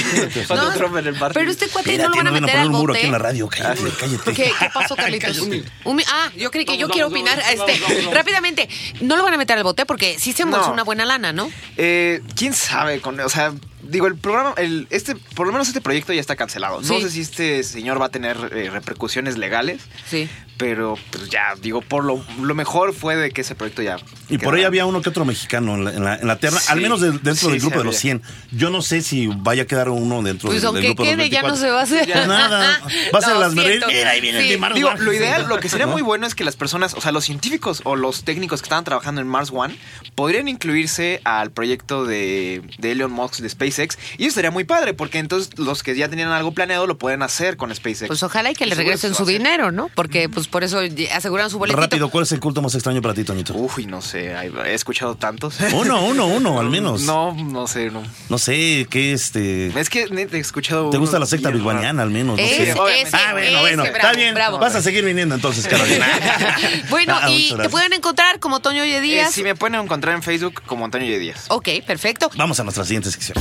Otro 0.43 0.55
No, 0.55 0.73
Trump 0.73 0.97
en 0.97 1.07
el 1.07 1.13
partido. 1.15 1.39
Pero 1.41 1.51
este 1.51 1.67
cuate 1.67 1.91
Espérate, 1.91 2.09
no 2.09 2.23
lo 2.23 2.23
van 2.23 2.27
a 2.27 2.29
no 2.29 2.33
van 2.33 2.43
a 2.43 2.45
meter 2.47 2.55
poner 2.55 2.59
al 2.61 2.67
un 2.73 2.79
muro 2.81 2.93
aquí 2.93 3.05
en 3.05 3.11
la 3.11 3.17
radio, 3.19 3.47
cállate, 3.47 3.81
cállate. 3.99 4.33
¿Qué, 4.33 4.51
qué 4.59 4.69
pasó, 4.73 4.95
Carlitos? 4.95 5.37
Cállate. 5.37 5.63
Un 5.83 5.95
mi- 5.95 6.03
ah, 6.11 6.29
yo 6.37 6.51
creí 6.51 6.65
que 6.65 6.77
yo 6.77 6.87
quiero 6.89 7.09
vamos, 7.09 7.21
opinar. 7.21 7.37
vamos, 7.43 7.69
este, 7.69 7.81
vamos, 7.81 7.97
vamos. 7.97 8.13
Rápidamente, 8.13 8.69
no 9.01 9.15
lo 9.17 9.23
van 9.23 9.33
a 9.33 9.37
meter 9.37 9.57
al 9.57 9.63
bote 9.63 9.85
porque 9.85 10.17
sí 10.19 10.33
se 10.33 10.43
embolsó 10.43 10.67
No. 10.67 10.73
una 10.73 10.83
buena 10.83 11.05
lana, 11.05 11.31
¿no? 11.33 11.49
Eh, 11.77 12.21
¿Quién 12.35 12.53
sabe? 12.53 13.01
Con, 13.01 13.19
o 13.19 13.29
sea, 13.29 13.53
digo, 13.83 14.07
el 14.07 14.15
programa, 14.15 14.53
el, 14.57 14.87
este, 14.89 15.15
por 15.35 15.47
lo 15.47 15.53
menos 15.53 15.67
este 15.67 15.81
proyecto 15.81 16.13
ya 16.13 16.21
está 16.21 16.35
cancelado. 16.35 16.81
No 16.81 16.99
sé 16.99 17.09
si 17.09 17.21
este 17.21 17.63
señor 17.63 18.01
va 18.01 18.07
a 18.07 18.09
tener 18.09 18.37
eh, 18.53 18.69
repercusiones 18.69 19.37
legales, 19.37 19.81
Sí. 20.09 20.29
Pero 20.59 20.95
pues 21.09 21.29
ya, 21.29 21.55
digo, 21.61 21.79
por 21.81 22.03
lo, 22.03 22.21
lo 22.41 22.53
mejor 22.53 22.93
fue 22.93 23.15
de 23.15 23.31
que 23.31 23.41
ese 23.41 23.55
proyecto 23.55 23.81
ya. 23.81 23.95
Y 24.27 24.37
por 24.37 24.53
ahí 24.53 24.65
había 24.65 24.85
uno 24.85 25.01
que 25.01 25.07
otro 25.07 25.23
mexicano 25.23 25.75
en 25.75 25.85
la, 25.85 25.93
en 25.93 26.03
la, 26.03 26.15
en 26.17 26.27
la 26.27 26.35
terna, 26.35 26.59
Sí, 26.59 26.67
al 26.69 26.81
menos 26.81 26.99
de- 26.99 27.11
dentro 27.13 27.35
sí, 27.47 27.51
del 27.51 27.61
grupo 27.61 27.77
de 27.79 27.85
los 27.85 27.95
había. 27.95 28.19
100. 28.19 28.21
Yo 28.51 28.69
no 28.69 28.81
sé 28.81 29.01
si 29.01 29.27
vaya 29.27 29.63
a 29.63 29.65
quedar 29.65 29.87
uno 29.89 30.21
dentro 30.21 30.49
Pues 30.49 30.61
del, 30.61 30.67
aunque 30.67 30.81
del 30.81 30.89
grupo 30.89 31.03
de 31.05 31.15
los 31.15 31.17
quede, 31.17 31.29
ya 31.29 31.41
no 31.43 31.47
24. 31.55 31.55
se 31.65 31.71
va 31.71 31.79
a 31.79 31.83
hacer. 31.83 32.05
Ya 32.07 32.27
nada. 32.27 32.81
Va 33.15 33.19
a 33.19 33.21
ser 33.21 33.33
No, 33.35 33.39
las. 33.39 33.53
Mira, 33.53 33.87
ahí 34.11 34.19
viene 34.21 34.39
el 34.39 34.47
Sí. 34.49 34.57
Mars 34.57 34.75
Digo, 34.75 34.89
One. 34.89 35.01
lo 35.01 35.13
ideal, 35.13 35.47
lo 35.47 35.59
que 35.59 35.69
sería 35.69 35.85
¿No? 35.85 35.93
muy 35.93 36.01
bueno 36.01 36.27
es 36.27 36.35
que 36.35 36.43
las 36.43 36.57
personas, 36.57 36.93
o 36.93 36.99
sea, 37.01 37.11
los 37.13 37.23
científicos 37.23 37.81
o 37.85 37.95
los 37.95 38.23
técnicos 38.25 38.61
que 38.61 38.65
estaban 38.65 38.83
trabajando 38.83 39.21
en 39.21 39.27
Mars 39.27 39.51
One 39.53 39.75
podrían 40.15 40.49
incluirse 40.49 41.21
al 41.23 41.51
proyecto 41.51 42.03
de, 42.05 42.61
de 42.77 42.91
Elon 42.91 43.11
Musk 43.11 43.37
de 43.39 43.49
SpaceX 43.49 43.97
y 44.17 44.25
eso 44.25 44.35
sería 44.35 44.51
muy 44.51 44.65
padre 44.65 44.93
porque 44.93 45.19
entonces 45.19 45.57
los 45.57 45.83
que 45.83 45.95
ya 45.95 46.09
tenían 46.09 46.29
algo 46.31 46.51
planeado 46.51 46.85
lo 46.85 46.97
pueden 46.97 47.21
hacer 47.23 47.55
con 47.57 47.73
SpaceX. 47.73 48.07
Pues 48.07 48.23
ojalá 48.23 48.51
y 48.51 48.55
que 48.55 48.65
le 48.65 48.75
regresen 48.75 49.11
se 49.11 49.17
su 49.17 49.25
dinero, 49.25 49.71
¿no? 49.71 49.89
Porque 49.95 50.27
pues 50.29 50.47
por 50.51 50.63
eso 50.63 50.79
aseguran 51.13 51.49
su 51.49 51.59
boletito. 51.59 51.81
Rápido, 51.81 52.09
¿cuál 52.09 52.23
es 52.23 52.31
el 52.31 52.39
culto 52.39 52.61
más 52.61 52.73
extraño 52.75 53.01
para 53.01 53.13
ti, 53.13 53.23
Toñito? 53.23 53.53
Uy, 53.53 53.85
no 53.85 54.01
sé, 54.01 54.33
he 54.33 54.73
escuchado 54.73 55.15
tantos. 55.15 55.57
Uno, 55.73 56.03
uno, 56.05 56.27
uno, 56.27 56.59
al 56.59 56.69
menos. 56.71 57.01
No, 57.03 57.33
no 57.33 57.67
sé, 57.67 57.89
no. 57.91 58.03
No 58.29 58.37
sé, 58.37 58.87
¿qué 58.89 59.13
este. 59.13 59.67
Es 59.79 59.89
que 59.89 60.03
he 60.03 60.37
escuchado. 60.39 60.89
¿Te 60.89 60.97
gusta 60.97 61.19
la 61.19 61.25
secta 61.25 61.49
biguaniana 61.49 62.03
al 62.03 62.09
menos? 62.09 62.37
No 62.37 62.43
Ese, 62.43 62.73
sé. 62.73 63.09
Ah, 63.13 63.31
bueno, 63.33 63.59
bueno. 63.61 63.83
Está 63.85 64.13
bien. 64.13 64.33
bravo. 64.33 64.57
Vas 64.59 64.75
a 64.75 64.81
seguir 64.81 65.03
viniendo 65.05 65.35
entonces, 65.35 65.67
Carolina. 65.67 66.07
bueno, 66.89 67.15
Ah, 67.21 67.29
y 67.29 67.53
te 67.53 67.69
pueden 67.69 67.93
encontrar 67.93 68.39
como 68.39 68.59
Toño 68.59 68.83
raros. 68.83 68.95
Eh, 68.95 69.01
Díaz. 69.01 69.33
sí, 69.33 69.43
me 69.43 69.55
pueden 69.55 69.79
encontrar 69.79 70.15
en 70.15 70.23
Facebook 70.23 70.61
como 70.65 70.85
Antonio 70.85 71.07
Y. 71.15 71.19
Díaz. 71.19 71.45
Ok, 71.49 71.67
perfecto. 71.85 72.29
Vamos 72.35 72.59
a 72.59 72.63
nuestra 72.63 72.83
siguiente 72.85 73.11
sección. 73.11 73.37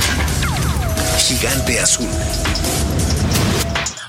Gigante 1.27 1.79
azul. 1.79 2.07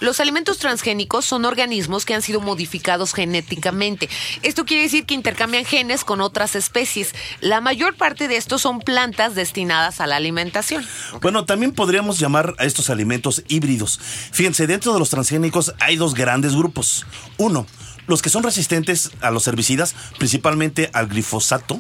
Los 0.00 0.20
alimentos 0.20 0.58
transgénicos 0.58 1.25
son 1.25 1.44
organismos 1.44 2.05
que 2.05 2.14
han 2.14 2.23
sido 2.23 2.41
modificados 2.41 3.12
genéticamente. 3.12 4.08
Esto 4.43 4.64
quiere 4.64 4.85
decir 4.85 5.06
que 5.06 5.14
intercambian 5.14 5.64
genes 5.64 6.05
con 6.05 6.20
otras 6.20 6.56
especies. 6.56 7.14
La 7.41 7.61
mayor 7.61 7.94
parte 7.94 8.26
de 8.26 8.37
estos 8.37 8.62
son 8.62 8.81
plantas 8.81 9.35
destinadas 9.35 10.00
a 10.00 10.06
la 10.06 10.17
alimentación. 10.17 10.87
Bueno, 11.20 11.44
también 11.44 11.73
podríamos 11.73 12.19
llamar 12.19 12.55
a 12.58 12.64
estos 12.64 12.91
alimentos 12.91 13.43
híbridos. 13.49 14.00
Fíjense, 14.32 14.67
dentro 14.67 14.93
de 14.93 14.99
los 14.99 15.11
transgénicos 15.11 15.75
hay 15.81 15.97
dos 15.97 16.14
grandes 16.14 16.55
grupos. 16.55 17.06
Uno, 17.37 17.67
los 18.06 18.23
que 18.23 18.31
son 18.31 18.43
resistentes 18.43 19.11
a 19.20 19.31
los 19.31 19.46
herbicidas, 19.46 19.94
principalmente 20.19 20.91
al 20.93 21.08
glifosato. 21.08 21.79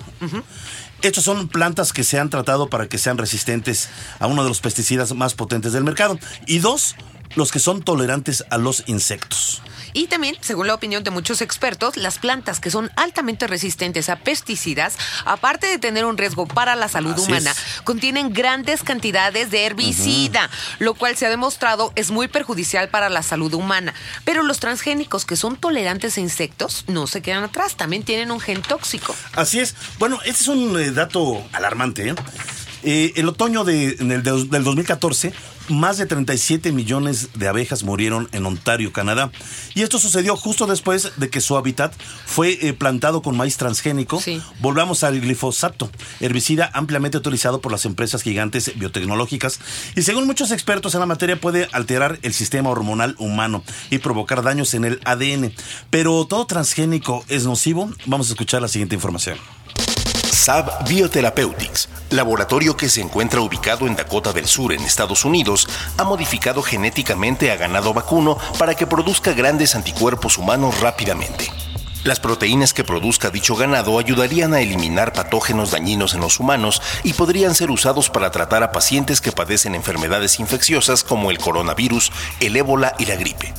Estos 1.02 1.24
son 1.24 1.48
plantas 1.48 1.94
que 1.94 2.04
se 2.04 2.18
han 2.18 2.28
tratado 2.28 2.68
para 2.68 2.86
que 2.86 2.98
sean 2.98 3.16
resistentes 3.16 3.88
a 4.18 4.26
uno 4.26 4.42
de 4.42 4.50
los 4.50 4.60
pesticidas 4.60 5.14
más 5.14 5.34
potentes 5.34 5.72
del 5.72 5.82
mercado. 5.82 6.18
Y 6.46 6.58
dos, 6.58 6.94
los 7.36 7.52
que 7.52 7.58
son 7.58 7.82
tolerantes 7.82 8.44
a 8.50 8.58
los 8.58 8.84
insectos. 8.86 9.62
Y 9.92 10.06
también, 10.06 10.36
según 10.40 10.68
la 10.68 10.74
opinión 10.74 11.02
de 11.02 11.10
muchos 11.10 11.40
expertos, 11.40 11.96
las 11.96 12.18
plantas 12.18 12.60
que 12.60 12.70
son 12.70 12.92
altamente 12.94 13.48
resistentes 13.48 14.08
a 14.08 14.14
pesticidas, 14.16 14.96
aparte 15.24 15.66
de 15.66 15.78
tener 15.78 16.04
un 16.04 16.16
riesgo 16.16 16.46
para 16.46 16.76
la 16.76 16.86
salud 16.88 17.14
Así 17.14 17.24
humana, 17.26 17.50
es. 17.50 17.80
contienen 17.82 18.32
grandes 18.32 18.84
cantidades 18.84 19.50
de 19.50 19.64
herbicida, 19.66 20.48
lo 20.78 20.94
cual 20.94 21.16
se 21.16 21.26
ha 21.26 21.30
demostrado 21.30 21.92
es 21.96 22.12
muy 22.12 22.28
perjudicial 22.28 22.88
para 22.88 23.08
la 23.08 23.24
salud 23.24 23.52
humana. 23.52 23.92
Pero 24.24 24.44
los 24.44 24.60
transgénicos 24.60 25.24
que 25.24 25.34
son 25.34 25.56
tolerantes 25.56 26.16
a 26.16 26.20
insectos 26.20 26.84
no 26.86 27.08
se 27.08 27.20
quedan 27.20 27.42
atrás, 27.42 27.76
también 27.76 28.04
tienen 28.04 28.30
un 28.30 28.38
gen 28.38 28.62
tóxico. 28.62 29.16
Así 29.34 29.58
es. 29.58 29.74
Bueno, 29.98 30.20
este 30.24 30.42
es 30.42 30.48
un 30.48 30.78
eh, 30.80 30.92
dato 30.92 31.42
alarmante. 31.52 32.10
¿eh? 32.10 32.14
Eh, 32.84 33.12
el 33.16 33.28
otoño 33.28 33.64
de, 33.64 33.96
en 33.98 34.12
el 34.12 34.22
de- 34.22 34.44
del 34.44 34.62
2014, 34.62 35.32
más 35.70 35.98
de 35.98 36.06
37 36.06 36.72
millones 36.72 37.30
de 37.34 37.48
abejas 37.48 37.82
murieron 37.82 38.28
en 38.32 38.46
Ontario, 38.46 38.92
Canadá. 38.92 39.30
Y 39.74 39.82
esto 39.82 39.98
sucedió 39.98 40.36
justo 40.36 40.66
después 40.66 41.12
de 41.16 41.30
que 41.30 41.40
su 41.40 41.56
hábitat 41.56 41.94
fue 42.26 42.58
eh, 42.60 42.72
plantado 42.72 43.22
con 43.22 43.36
maíz 43.36 43.56
transgénico. 43.56 44.20
Sí. 44.20 44.42
Volvamos 44.60 45.04
al 45.04 45.20
glifosato, 45.20 45.90
herbicida 46.20 46.70
ampliamente 46.74 47.18
utilizado 47.18 47.60
por 47.60 47.72
las 47.72 47.84
empresas 47.84 48.22
gigantes 48.22 48.72
biotecnológicas. 48.78 49.60
Y 49.96 50.02
según 50.02 50.26
muchos 50.26 50.50
expertos 50.50 50.94
en 50.94 51.00
la 51.00 51.06
materia, 51.06 51.40
puede 51.40 51.68
alterar 51.72 52.18
el 52.22 52.32
sistema 52.32 52.70
hormonal 52.70 53.14
humano 53.18 53.62
y 53.90 53.98
provocar 53.98 54.42
daños 54.42 54.74
en 54.74 54.84
el 54.84 55.00
ADN. 55.04 55.52
Pero 55.90 56.24
todo 56.26 56.46
transgénico 56.46 57.24
es 57.28 57.44
nocivo. 57.44 57.90
Vamos 58.06 58.28
a 58.28 58.32
escuchar 58.32 58.62
la 58.62 58.68
siguiente 58.68 58.94
información. 58.94 59.38
Saab 60.32 60.88
Biotherapeutics, 60.88 61.88
laboratorio 62.10 62.76
que 62.76 62.88
se 62.88 63.00
encuentra 63.00 63.40
ubicado 63.40 63.86
en 63.86 63.96
Dakota 63.96 64.32
del 64.32 64.46
Sur, 64.46 64.72
en 64.72 64.80
Estados 64.80 65.24
Unidos, 65.24 65.68
ha 65.96 66.04
modificado 66.04 66.62
genéticamente 66.62 67.50
a 67.50 67.56
ganado 67.56 67.92
vacuno 67.92 68.38
para 68.58 68.74
que 68.74 68.86
produzca 68.86 69.32
grandes 69.32 69.74
anticuerpos 69.74 70.38
humanos 70.38 70.80
rápidamente. 70.80 71.50
Las 72.04 72.20
proteínas 72.20 72.72
que 72.72 72.84
produzca 72.84 73.28
dicho 73.30 73.56
ganado 73.56 73.98
ayudarían 73.98 74.54
a 74.54 74.60
eliminar 74.60 75.12
patógenos 75.12 75.72
dañinos 75.72 76.14
en 76.14 76.20
los 76.20 76.40
humanos 76.40 76.80
y 77.02 77.12
podrían 77.12 77.54
ser 77.54 77.70
usados 77.70 78.08
para 78.08 78.30
tratar 78.30 78.62
a 78.62 78.72
pacientes 78.72 79.20
que 79.20 79.32
padecen 79.32 79.74
enfermedades 79.74 80.40
infecciosas 80.40 81.04
como 81.04 81.30
el 81.30 81.38
coronavirus, 81.38 82.10
el 82.40 82.56
ébola 82.56 82.94
y 82.98 83.04
la 83.04 83.16
gripe. 83.16 83.52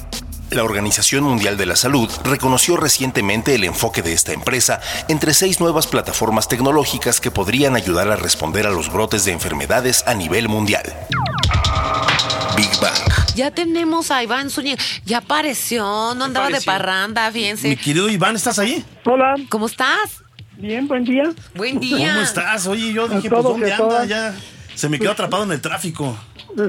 La 0.51 0.63
Organización 0.65 1.23
Mundial 1.23 1.55
de 1.55 1.65
la 1.65 1.77
Salud 1.77 2.09
reconoció 2.25 2.75
recientemente 2.75 3.55
el 3.55 3.63
enfoque 3.63 4.01
de 4.01 4.11
esta 4.11 4.33
empresa 4.33 4.81
entre 5.07 5.33
seis 5.33 5.61
nuevas 5.61 5.87
plataformas 5.87 6.49
tecnológicas 6.49 7.21
que 7.21 7.31
podrían 7.31 7.75
ayudar 7.77 8.09
a 8.11 8.17
responder 8.17 8.67
a 8.67 8.69
los 8.69 8.91
brotes 8.91 9.23
de 9.23 9.31
enfermedades 9.31 10.03
a 10.07 10.13
nivel 10.13 10.49
mundial. 10.49 10.83
Big 12.57 12.69
Bang. 12.81 12.93
Ya 13.33 13.51
tenemos 13.51 14.11
a 14.11 14.21
Iván 14.23 14.49
Zúñiga. 14.49 14.77
Ya 15.05 15.19
apareció, 15.19 16.13
no 16.15 16.25
andaba 16.25 16.49
de 16.49 16.59
parranda, 16.61 17.27
Mi 17.31 17.33
fíjense. 17.39 17.77
querido 17.77 18.09
Iván, 18.09 18.35
¿estás 18.35 18.59
ahí? 18.59 18.83
Hola, 19.05 19.35
¿Cómo 19.47 19.67
estás? 19.67 20.21
bien, 20.57 20.85
buen 20.87 21.05
día. 21.05 21.31
Buen 21.55 21.79
día. 21.79 22.09
¿Cómo 22.09 22.21
estás? 22.21 22.67
Oye, 22.67 22.91
yo 22.91 23.07
dije, 23.07 23.29
pues, 23.29 23.43
¿dónde 23.43 23.71
anda? 23.71 23.77
todas. 23.87 24.07
Ya, 24.07 24.35
Se 24.75 24.89
me 24.89 24.99
quedó 24.99 25.11
atrapado 25.11 25.43
en 25.45 25.53
el 25.53 25.61
tráfico. 25.61 26.17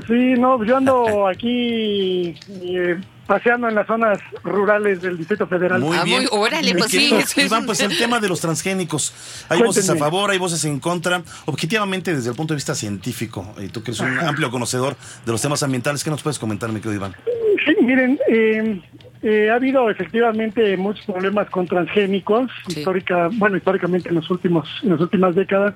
Sí, 0.07 0.35
no, 0.39 0.65
yo 0.65 0.77
ando 0.77 1.27
aquí 1.35 2.37
eh, 2.49 3.01
paseando 3.33 3.67
en 3.67 3.75
las 3.75 3.87
zonas 3.87 4.19
rurales 4.45 5.01
del 5.01 5.17
Distrito 5.17 5.47
Federal. 5.47 5.81
Muy 5.81 5.97
Ah, 5.97 6.05
bien. 6.05 6.19
muy- 6.25 6.29
órale, 6.39 6.75
pues 6.75 6.91
sí, 6.91 7.11
Iván, 7.37 7.65
pues 7.65 7.81
el 7.81 7.97
tema 7.97 8.21
de 8.21 8.29
los 8.29 8.43
transgénicos. 8.43 9.15
Hay 9.49 9.62
voces 9.62 9.89
a 9.89 9.97
favor, 9.97 10.31
hay 10.31 10.37
voces 10.37 10.62
en 10.67 10.79
contra. 10.79 11.23
Objetivamente, 11.47 12.15
desde 12.15 12.29
el 12.29 12.37
punto 12.37 12.53
de 12.53 12.57
vista 12.57 12.75
científico, 12.75 13.55
y 13.59 13.69
tú 13.69 13.83
que 13.83 13.93
eres 13.93 14.01
un 14.01 14.19
amplio 14.19 14.51
conocedor 14.51 14.97
de 15.25 15.33
los 15.33 15.41
temas 15.41 15.62
ambientales, 15.62 16.05
¿qué 16.05 16.11
nos 16.11 16.23
puedes 16.23 16.39
comentar, 16.39 16.69
mi 16.71 16.81
querido 16.81 16.93
Iván? 16.97 17.17
Sí, 17.65 17.75
miren, 17.83 18.19
eh, 18.29 18.83
eh, 19.23 19.49
ha 19.51 19.55
habido 19.55 19.89
efectivamente 19.89 20.77
muchos 20.77 21.07
problemas 21.07 21.49
con 21.49 21.67
transgénicos, 21.67 22.51
Sí. 22.69 22.81
histórica, 22.81 23.31
bueno, 23.33 23.57
históricamente 23.57 24.11
en 24.11 24.17
los 24.17 24.31
últimos, 24.31 24.69
en 24.83 24.91
las 24.91 25.01
últimas 25.01 25.35
décadas, 25.35 25.73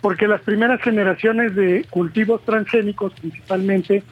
porque 0.00 0.26
las 0.26 0.40
primeras 0.40 0.80
generaciones 0.82 1.54
de 1.54 1.86
cultivos 1.90 2.44
transgénicos, 2.44 3.12
principalmente, 3.20 4.02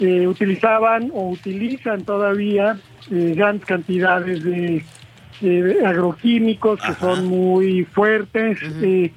eh, 0.00 0.26
utilizaban 0.26 1.10
o 1.14 1.28
utilizan 1.30 2.04
todavía 2.04 2.78
eh, 3.10 3.34
grandes 3.36 3.66
cantidades 3.66 4.42
de, 4.42 4.84
agroquímicos 5.86 6.80
que 6.82 6.94
son 6.94 7.26
muy 7.26 7.84
fuertes, 7.84 8.58
eh, 8.82 9.10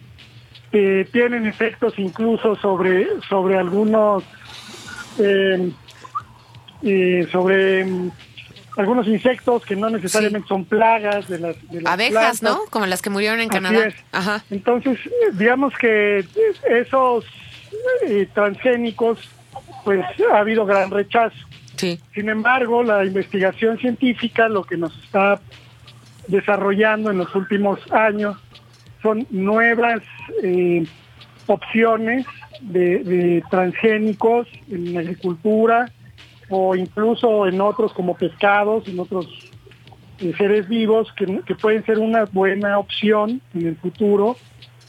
eh, 0.72 1.08
tienen 1.12 1.46
efectos 1.46 1.94
incluso 1.98 2.56
sobre 2.56 3.08
sobre 3.28 3.58
algunos 3.58 4.24
eh, 5.20 5.72
eh, 6.82 7.28
sobre 7.32 7.86
mm, 7.86 8.12
algunos 8.78 9.08
insectos 9.08 9.64
que 9.66 9.76
no 9.76 9.90
necesariamente 9.90 10.48
son 10.48 10.66
plagas 10.66 11.28
de 11.28 11.40
las, 11.40 11.70
de 11.70 11.82
las 11.82 11.94
Abejas, 11.94 12.40
plantas. 12.40 12.42
¿no? 12.42 12.62
Como 12.70 12.86
las 12.88 13.02
que 13.02 13.10
murieron 13.10 13.40
en 13.40 13.50
Así 13.50 13.62
Canadá. 13.62 13.88
es. 13.88 13.96
Ajá. 14.12 14.44
Entonces, 14.50 14.98
eh, 15.06 15.12
digamos 15.34 15.74
que 15.78 16.26
esos 16.70 17.26
transgénicos, 18.34 19.20
pues 19.84 20.06
ha 20.32 20.40
habido 20.40 20.66
gran 20.66 20.92
rechazo. 20.92 21.36
Sí. 21.76 22.00
Sin 22.14 22.30
embargo, 22.30 22.84
la 22.84 23.04
investigación 23.04 23.78
científica 23.78 24.48
lo 24.48 24.64
que 24.64 24.78
nos 24.78 24.96
está 25.04 25.40
desarrollando 26.28 27.12
en 27.12 27.18
los 27.18 27.34
últimos 27.36 27.80
años 27.92 28.38
son 29.02 29.28
nuevas 29.30 30.02
eh, 30.42 30.86
opciones 31.48 32.26
de, 32.62 33.00
de 33.04 33.44
transgénicos 33.50 34.48
en 34.70 34.94
la 34.94 35.02
agricultura 35.02 35.92
o 36.50 36.76
incluso 36.76 37.48
en 37.48 37.60
otros 37.60 37.94
como 37.94 38.16
pescados, 38.16 38.88
en 38.88 39.00
otros 39.00 39.28
eh, 40.20 40.34
seres 40.38 40.68
vivos 40.70 41.12
que, 41.14 41.42
que 41.46 41.56
pueden 41.56 41.84
ser 41.86 42.00
una 42.00 42.26
buena 42.26 42.80
opción 42.80 43.42
en 43.54 43.68
el 43.68 43.76
futuro 43.76 44.38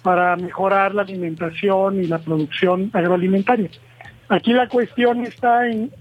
para 0.03 0.37
mejorar 0.37 0.95
la 0.95 1.03
alimentación 1.03 2.03
y 2.03 2.07
la 2.07 2.19
producción 2.19 2.91
agroalimentaria. 2.93 3.71
Aquí 4.35 4.53
la 4.53 4.69
cuestión 4.69 5.25
está 5.25 5.69
en 5.69 5.93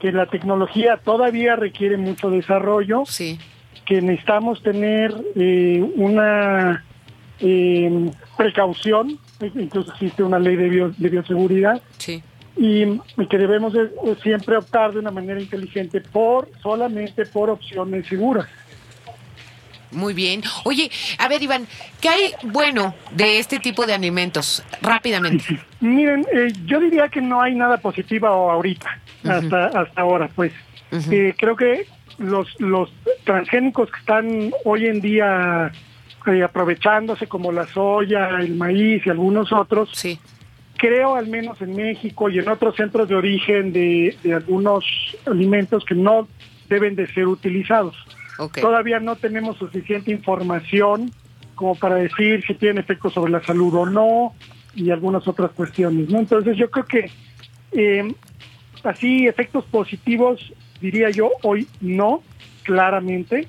que 0.00 0.10
la 0.10 0.26
tecnología 0.26 0.96
todavía 0.96 1.54
requiere 1.54 1.96
mucho 1.96 2.28
desarrollo, 2.28 3.04
Sí. 3.06 3.38
que 3.86 4.02
necesitamos 4.02 4.60
tener 4.62 5.14
eh, 5.36 5.80
una 5.94 6.84
eh, 7.38 8.10
precaución, 8.36 9.18
incluso 9.54 9.92
existe 9.92 10.22
una 10.24 10.38
ley 10.40 10.56
de, 10.56 10.68
bio- 10.68 10.92
de 10.98 11.08
bioseguridad, 11.08 11.80
Sí. 11.96 12.22
y, 12.56 12.82
y 12.82 13.26
que 13.30 13.38
debemos 13.38 13.72
de- 13.72 13.88
de 14.04 14.16
siempre 14.20 14.56
optar 14.56 14.92
de 14.92 14.98
una 14.98 15.12
manera 15.12 15.40
inteligente 15.40 16.00
por 16.00 16.48
solamente 16.60 17.24
por 17.26 17.50
opciones 17.50 18.06
seguras. 18.08 18.46
Muy 19.92 20.14
bien. 20.14 20.42
Oye, 20.64 20.90
a 21.18 21.28
ver, 21.28 21.42
Iván, 21.42 21.66
¿qué 22.00 22.08
hay 22.08 22.32
bueno 22.44 22.94
de 23.12 23.38
este 23.38 23.58
tipo 23.58 23.86
de 23.86 23.94
alimentos? 23.94 24.62
Rápidamente. 24.82 25.60
Miren, 25.80 26.26
eh, 26.32 26.52
yo 26.66 26.78
diría 26.80 27.08
que 27.08 27.20
no 27.20 27.40
hay 27.42 27.54
nada 27.54 27.78
positivo 27.78 28.26
ahorita, 28.28 28.98
hasta 29.24 29.66
hasta 29.66 30.00
ahora, 30.00 30.28
pues. 30.34 30.52
Eh, 31.10 31.34
creo 31.38 31.56
que 31.56 31.86
los 32.18 32.48
los 32.60 32.90
transgénicos 33.24 33.90
que 33.90 33.98
están 34.00 34.52
hoy 34.64 34.86
en 34.86 35.00
día 35.00 35.72
eh, 36.26 36.42
aprovechándose, 36.42 37.26
como 37.26 37.50
la 37.52 37.66
soya, 37.68 38.28
el 38.40 38.54
maíz 38.56 39.06
y 39.06 39.10
algunos 39.10 39.52
otros, 39.52 39.88
Sí. 39.92 40.18
creo 40.76 41.14
al 41.14 41.28
menos 41.28 41.60
en 41.62 41.74
México 41.76 42.28
y 42.28 42.38
en 42.38 42.48
otros 42.48 42.76
centros 42.76 43.08
de 43.08 43.14
origen 43.14 43.72
de, 43.72 44.16
de 44.22 44.34
algunos 44.34 44.84
alimentos 45.26 45.84
que 45.84 45.94
no 45.94 46.28
deben 46.68 46.94
de 46.96 47.06
ser 47.12 47.26
utilizados. 47.26 47.96
Todavía 48.48 49.00
no 49.00 49.16
tenemos 49.16 49.58
suficiente 49.58 50.10
información 50.10 51.10
como 51.54 51.74
para 51.74 51.96
decir 51.96 52.42
si 52.46 52.54
tienen 52.54 52.78
efectos 52.78 53.12
sobre 53.12 53.32
la 53.32 53.42
salud 53.42 53.74
o 53.74 53.86
no 53.86 54.34
y 54.74 54.90
algunas 54.90 55.28
otras 55.28 55.50
cuestiones, 55.50 56.08
¿no? 56.08 56.18
Entonces 56.18 56.56
yo 56.56 56.70
creo 56.70 56.86
que 56.86 57.10
eh, 57.72 58.14
así 58.82 59.26
efectos 59.26 59.64
positivos 59.66 60.52
diría 60.80 61.10
yo 61.10 61.32
hoy 61.42 61.68
no, 61.80 62.22
claramente. 62.62 63.48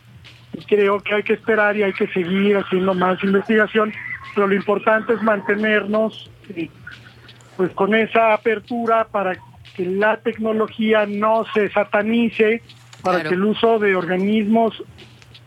Creo 0.67 0.99
que 0.99 1.15
hay 1.15 1.23
que 1.23 1.33
esperar 1.33 1.77
y 1.77 1.83
hay 1.83 1.93
que 1.93 2.07
seguir 2.07 2.57
haciendo 2.57 2.93
más 2.93 3.23
investigación, 3.23 3.93
pero 4.35 4.47
lo 4.47 4.55
importante 4.55 5.13
es 5.13 5.21
mantenernos 5.21 6.29
eh, 6.49 6.69
pues 7.55 7.71
con 7.71 7.95
esa 7.95 8.33
apertura 8.33 9.05
para 9.05 9.37
que 9.75 9.85
la 9.85 10.17
tecnología 10.17 11.05
no 11.05 11.45
se 11.53 11.69
satanice, 11.69 12.61
para 13.01 13.17
Claro. 13.17 13.29
que 13.29 13.35
el 13.35 13.43
uso 13.43 13.79
de 13.79 13.95
organismos 13.95 14.81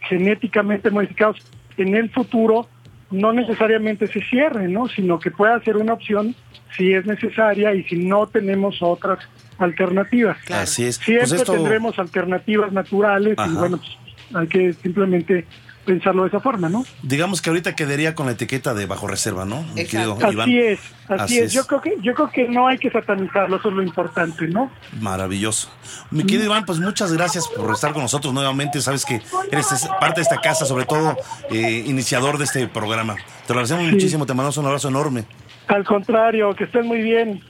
genéticamente 0.08 0.90
modificados 0.90 1.38
en 1.76 1.94
el 1.94 2.10
futuro 2.10 2.68
no 3.10 3.32
necesariamente 3.32 4.06
se 4.08 4.20
cierre, 4.22 4.68
¿no? 4.68 4.88
sino 4.88 5.18
que 5.18 5.30
pueda 5.30 5.60
ser 5.62 5.76
una 5.76 5.92
opción 5.92 6.34
si 6.76 6.92
es 6.92 7.06
necesaria 7.06 7.72
y 7.74 7.84
si 7.84 7.96
no 7.96 8.26
tenemos 8.26 8.78
otras 8.82 9.20
alternativas. 9.58 10.36
Así 10.50 10.84
es. 10.84 10.96
Siempre 10.96 11.28
Pues 11.28 11.40
esto- 11.40 11.52
tendremos 11.52 11.98
alternativas 11.98 12.72
naturales 12.72 13.38
Ajá. 13.38 13.50
y 13.50 13.54
bueno, 13.54 13.76
pues, 13.78 13.96
hay 14.34 14.46
que 14.48 14.72
simplemente 14.72 15.46
pensarlo 15.84 16.22
de 16.22 16.28
esa 16.28 16.40
forma, 16.40 16.68
¿no? 16.68 16.84
Digamos 17.02 17.42
que 17.42 17.50
ahorita 17.50 17.74
quedaría 17.76 18.14
con 18.14 18.26
la 18.26 18.32
etiqueta 18.32 18.74
de 18.74 18.86
bajo 18.86 19.06
reserva, 19.06 19.44
¿no? 19.44 19.64
Querido 19.74 20.16
Iván. 20.30 20.48
Así 20.48 20.58
es, 20.58 20.80
así, 21.08 21.22
Así 21.22 21.38
es. 21.38 21.44
es. 21.46 21.52
Yo 21.52 21.66
creo 21.66 21.80
que 21.80 21.96
yo 22.02 22.14
creo 22.14 22.30
que 22.30 22.48
no 22.48 22.66
hay 22.68 22.78
que 22.78 22.90
satanizarlo, 22.90 23.56
eso 23.56 23.68
es 23.68 23.74
lo 23.74 23.82
importante, 23.82 24.46
¿no? 24.48 24.70
Maravilloso. 25.00 25.68
Mi 26.10 26.22
querido 26.24 26.44
Iván, 26.46 26.64
pues 26.64 26.78
muchas 26.80 27.12
gracias 27.12 27.46
por 27.48 27.72
estar 27.72 27.92
con 27.92 28.02
nosotros 28.02 28.32
nuevamente. 28.34 28.80
Sabes 28.80 29.04
que 29.04 29.20
eres 29.52 29.70
es- 29.72 29.88
parte 30.00 30.16
de 30.16 30.22
esta 30.22 30.40
casa, 30.40 30.64
sobre 30.66 30.84
todo 30.86 31.16
eh, 31.50 31.84
iniciador 31.86 32.38
de 32.38 32.44
este 32.44 32.66
programa. 32.68 33.16
Te 33.46 33.52
lo 33.52 33.60
agradecemos 33.60 33.92
muchísimo, 33.92 34.26
te 34.26 34.32
mandamos 34.34 34.56
un 34.56 34.66
abrazo 34.66 34.88
enorme. 34.88 35.24
Al 35.68 35.84
contrario, 35.84 36.54
que 36.54 36.64
estén 36.64 36.86
muy 36.86 37.02
bien. 37.02 37.42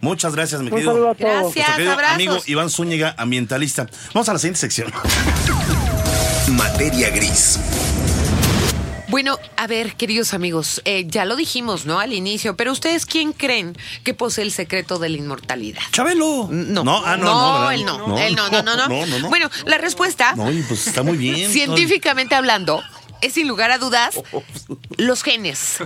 Muchas 0.00 0.34
gracias, 0.34 0.60
mi 0.60 0.66
Un 0.68 0.72
querido. 0.74 0.92
saludo 0.92 1.10
a 1.10 1.14
todos. 1.14 1.54
Gracias. 1.54 1.76
Querido 1.76 1.96
amigo 2.12 2.36
Iván 2.46 2.68
Zúñiga, 2.68 3.14
ambientalista. 3.16 3.86
Vamos 4.12 4.28
a 4.28 4.32
la 4.34 4.38
siguiente 4.38 4.60
sección. 4.60 4.92
Materia 6.48 7.08
gris. 7.10 7.58
Bueno, 9.08 9.38
a 9.56 9.66
ver, 9.66 9.94
queridos 9.94 10.34
amigos, 10.34 10.82
eh, 10.84 11.04
ya 11.06 11.24
lo 11.24 11.36
dijimos, 11.36 11.86
¿no? 11.86 12.00
Al 12.00 12.12
inicio, 12.12 12.56
pero 12.56 12.72
¿ustedes 12.72 13.06
quién 13.06 13.32
creen 13.32 13.76
que 14.02 14.12
posee 14.12 14.44
el 14.44 14.52
secreto 14.52 14.98
de 14.98 15.08
la 15.08 15.16
inmortalidad? 15.16 15.80
Chabelo. 15.92 16.48
No, 16.50 16.80
ah, 17.04 17.16
no, 17.16 17.24
no, 17.24 17.52
¿verdad? 17.60 17.74
él 17.74 17.84
no, 17.86 18.18
él 18.18 18.34
no, 18.34 18.50
no, 18.50 18.62
no, 18.62 18.76
no. 18.76 18.88
no, 18.88 19.06
no, 19.06 19.18
no. 19.20 19.28
Bueno, 19.28 19.48
la 19.64 19.78
respuesta, 19.78 20.34
No, 20.36 20.44
pues 20.68 20.86
está 20.86 21.02
muy 21.02 21.16
bien. 21.16 21.50
científicamente 21.52 22.34
hablando, 22.34 22.82
es 23.20 23.32
sin 23.34 23.48
lugar 23.48 23.70
a 23.70 23.78
dudas 23.78 24.20
los 24.98 25.22
genes. 25.22 25.78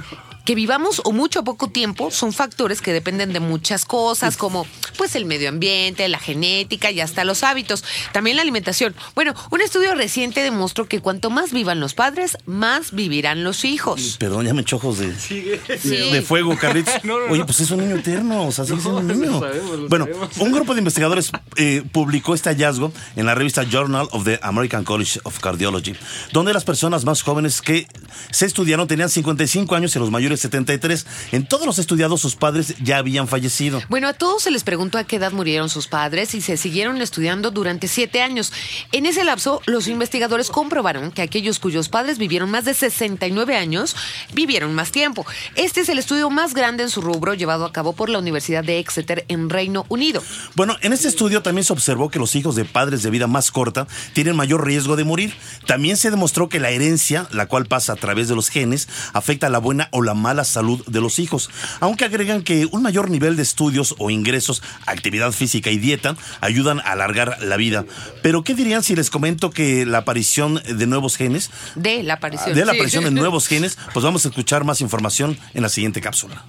Que 0.48 0.54
vivamos 0.54 1.02
o 1.04 1.12
mucho 1.12 1.40
o 1.40 1.44
poco 1.44 1.68
tiempo 1.68 2.10
son 2.10 2.32
factores 2.32 2.80
que 2.80 2.94
dependen 2.94 3.34
de 3.34 3.38
muchas 3.38 3.84
cosas, 3.84 4.38
como 4.38 4.66
pues 4.96 5.14
el 5.14 5.26
medio 5.26 5.50
ambiente, 5.50 6.08
la 6.08 6.18
genética 6.18 6.90
y 6.90 7.02
hasta 7.02 7.22
los 7.24 7.42
hábitos. 7.42 7.84
También 8.14 8.36
la 8.36 8.40
alimentación. 8.44 8.94
Bueno, 9.14 9.34
un 9.50 9.60
estudio 9.60 9.94
reciente 9.94 10.40
demostró 10.40 10.86
que 10.88 11.00
cuanto 11.02 11.28
más 11.28 11.52
vivan 11.52 11.80
los 11.80 11.92
padres, 11.92 12.38
más 12.46 12.92
vivirán 12.92 13.44
los 13.44 13.66
hijos. 13.66 14.16
Perdón, 14.18 14.46
ya 14.46 14.54
me 14.54 14.62
echo 14.62 14.76
ojos 14.76 14.96
de, 14.96 15.14
Sí. 15.18 15.42
de 15.90 16.22
fuego, 16.22 16.56
Carlitos. 16.56 16.94
Oye, 17.30 17.44
pues 17.44 17.60
es 17.60 17.70
un 17.70 17.80
niño 17.80 17.96
eterno, 17.96 18.46
o 18.46 18.50
sea, 18.50 18.64
sigue 18.64 18.80
siendo 18.80 19.00
un 19.00 19.06
niño. 19.20 19.42
bueno, 19.90 20.06
un 20.38 20.50
grupo 20.50 20.72
de 20.72 20.78
investigadores 20.78 21.30
eh, 21.56 21.82
publicó 21.92 22.34
este 22.34 22.48
hallazgo 22.48 22.90
en 23.16 23.26
la 23.26 23.34
revista 23.34 23.64
Journal 23.64 24.08
of 24.12 24.24
the 24.24 24.40
American 24.42 24.84
College 24.84 25.20
of 25.24 25.40
Cardiology, 25.40 25.94
donde 26.32 26.54
las 26.54 26.64
personas 26.64 27.04
más 27.04 27.20
jóvenes 27.20 27.60
que 27.60 27.86
se 28.30 28.46
estudiaron 28.46 28.88
tenían 28.88 29.10
55 29.10 29.74
años 29.74 29.94
y 29.94 29.98
los 29.98 30.10
mayores 30.10 30.37
73. 30.38 31.06
En 31.32 31.46
todos 31.46 31.66
los 31.66 31.78
estudiados, 31.78 32.20
sus 32.20 32.36
padres 32.36 32.74
ya 32.82 32.98
habían 32.98 33.28
fallecido. 33.28 33.82
Bueno, 33.88 34.08
a 34.08 34.12
todos 34.12 34.42
se 34.42 34.50
les 34.50 34.64
preguntó 34.64 34.98
a 34.98 35.04
qué 35.04 35.16
edad 35.16 35.32
murieron 35.32 35.68
sus 35.68 35.86
padres 35.86 36.34
y 36.34 36.40
se 36.40 36.56
siguieron 36.56 37.00
estudiando 37.02 37.50
durante 37.50 37.88
siete 37.88 38.22
años. 38.22 38.52
En 38.92 39.06
ese 39.06 39.24
lapso, 39.24 39.60
los 39.66 39.88
investigadores 39.88 40.50
comprobaron 40.50 41.10
que 41.10 41.22
aquellos 41.22 41.58
cuyos 41.58 41.88
padres 41.88 42.18
vivieron 42.18 42.50
más 42.50 42.64
de 42.64 42.74
69 42.74 43.56
años 43.56 43.96
vivieron 44.32 44.74
más 44.74 44.92
tiempo. 44.92 45.26
Este 45.54 45.80
es 45.80 45.88
el 45.88 45.98
estudio 45.98 46.30
más 46.30 46.54
grande 46.54 46.82
en 46.82 46.90
su 46.90 47.00
rubro 47.00 47.34
llevado 47.34 47.64
a 47.64 47.72
cabo 47.72 47.92
por 47.92 48.08
la 48.08 48.18
Universidad 48.18 48.64
de 48.64 48.78
Exeter 48.78 49.24
en 49.28 49.50
Reino 49.50 49.84
Unido. 49.88 50.22
Bueno, 50.54 50.76
en 50.80 50.92
este 50.92 51.08
estudio 51.08 51.42
también 51.42 51.64
se 51.64 51.72
observó 51.72 52.10
que 52.10 52.18
los 52.18 52.34
hijos 52.36 52.56
de 52.56 52.64
padres 52.64 53.02
de 53.02 53.10
vida 53.10 53.26
más 53.26 53.50
corta 53.50 53.86
tienen 54.12 54.36
mayor 54.36 54.64
riesgo 54.64 54.96
de 54.96 55.04
morir. 55.04 55.34
También 55.66 55.96
se 55.96 56.10
demostró 56.10 56.48
que 56.48 56.60
la 56.60 56.70
herencia, 56.70 57.26
la 57.30 57.46
cual 57.46 57.66
pasa 57.66 57.92
a 57.92 57.96
través 57.96 58.28
de 58.28 58.34
los 58.34 58.48
genes, 58.48 58.88
afecta 59.12 59.48
la 59.48 59.58
buena 59.58 59.88
o 59.92 60.02
la 60.02 60.14
mala 60.28 60.44
salud 60.44 60.84
de 60.86 61.00
los 61.00 61.18
hijos. 61.20 61.48
Aunque 61.80 62.04
agregan 62.04 62.42
que 62.42 62.68
un 62.70 62.82
mayor 62.82 63.08
nivel 63.08 63.34
de 63.36 63.42
estudios 63.42 63.94
o 63.96 64.10
ingresos, 64.10 64.62
actividad 64.84 65.32
física 65.32 65.70
y 65.70 65.78
dieta 65.78 66.16
ayudan 66.42 66.80
a 66.80 66.92
alargar 66.92 67.38
la 67.40 67.56
vida. 67.56 67.86
Pero, 68.22 68.44
¿qué 68.44 68.52
dirían 68.54 68.82
si 68.82 68.94
les 68.94 69.08
comento 69.08 69.48
que 69.48 69.86
la 69.86 69.98
aparición 69.98 70.60
de 70.66 70.86
nuevos 70.86 71.16
genes? 71.16 71.50
De 71.76 72.02
la 72.02 72.14
aparición. 72.14 72.54
De 72.54 72.66
la 72.66 72.72
sí. 72.72 72.78
aparición 72.78 73.04
de 73.04 73.10
nuevos 73.22 73.48
genes, 73.48 73.78
pues 73.94 74.04
vamos 74.04 74.26
a 74.26 74.28
escuchar 74.28 74.64
más 74.64 74.82
información 74.82 75.38
en 75.54 75.62
la 75.62 75.70
siguiente 75.70 76.02
cápsula. 76.02 76.44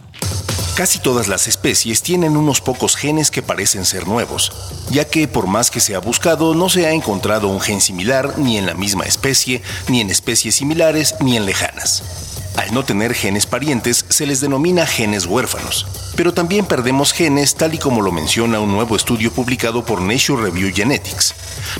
Casi 0.76 1.00
todas 1.00 1.30
las 1.30 1.48
especies 1.48 2.02
tienen 2.02 2.36
unos 2.36 2.60
pocos 2.60 2.98
genes 2.98 3.32
que 3.32 3.42
parecen 3.42 3.86
ser 3.86 4.08
nuevos, 4.08 4.52
ya 4.92 5.06
que 5.06 5.28
por 5.28 5.48
más 5.48 5.72
que 5.72 5.80
se 5.80 5.96
ha 5.96 6.00
buscado 6.00 6.54
no 6.54 6.68
se 6.68 6.86
ha 6.86 6.92
encontrado 6.92 7.48
un 7.48 7.62
gen 7.62 7.80
similar 7.80 8.40
ni 8.40 8.58
en 8.58 8.66
la 8.66 8.74
misma 8.74 9.06
especie, 9.06 9.62
ni 9.88 10.02
en 10.02 10.10
especies 10.10 10.56
similares, 10.56 11.16
ni 11.22 11.38
en 11.38 11.46
lejanas. 11.46 12.29
Al 12.60 12.74
no 12.74 12.84
tener 12.84 13.14
genes 13.14 13.46
parientes 13.46 14.06
se 14.10 14.26
les 14.26 14.42
denomina 14.42 14.86
genes 14.86 15.26
huérfanos, 15.26 15.88
pero 16.18 16.34
también 16.34 16.66
perdemos 16.66 17.14
genes 17.14 17.56
tal 17.56 17.74
y 17.74 17.78
como 17.78 18.02
lo 18.02 18.12
menciona 18.12 18.60
un 18.60 18.70
nuevo 18.70 18.98
estudio 18.98 19.32
publicado 19.32 19.86
por 19.86 20.02
Nature 20.02 20.44
Review 20.44 20.70
Genetics. 20.76 21.34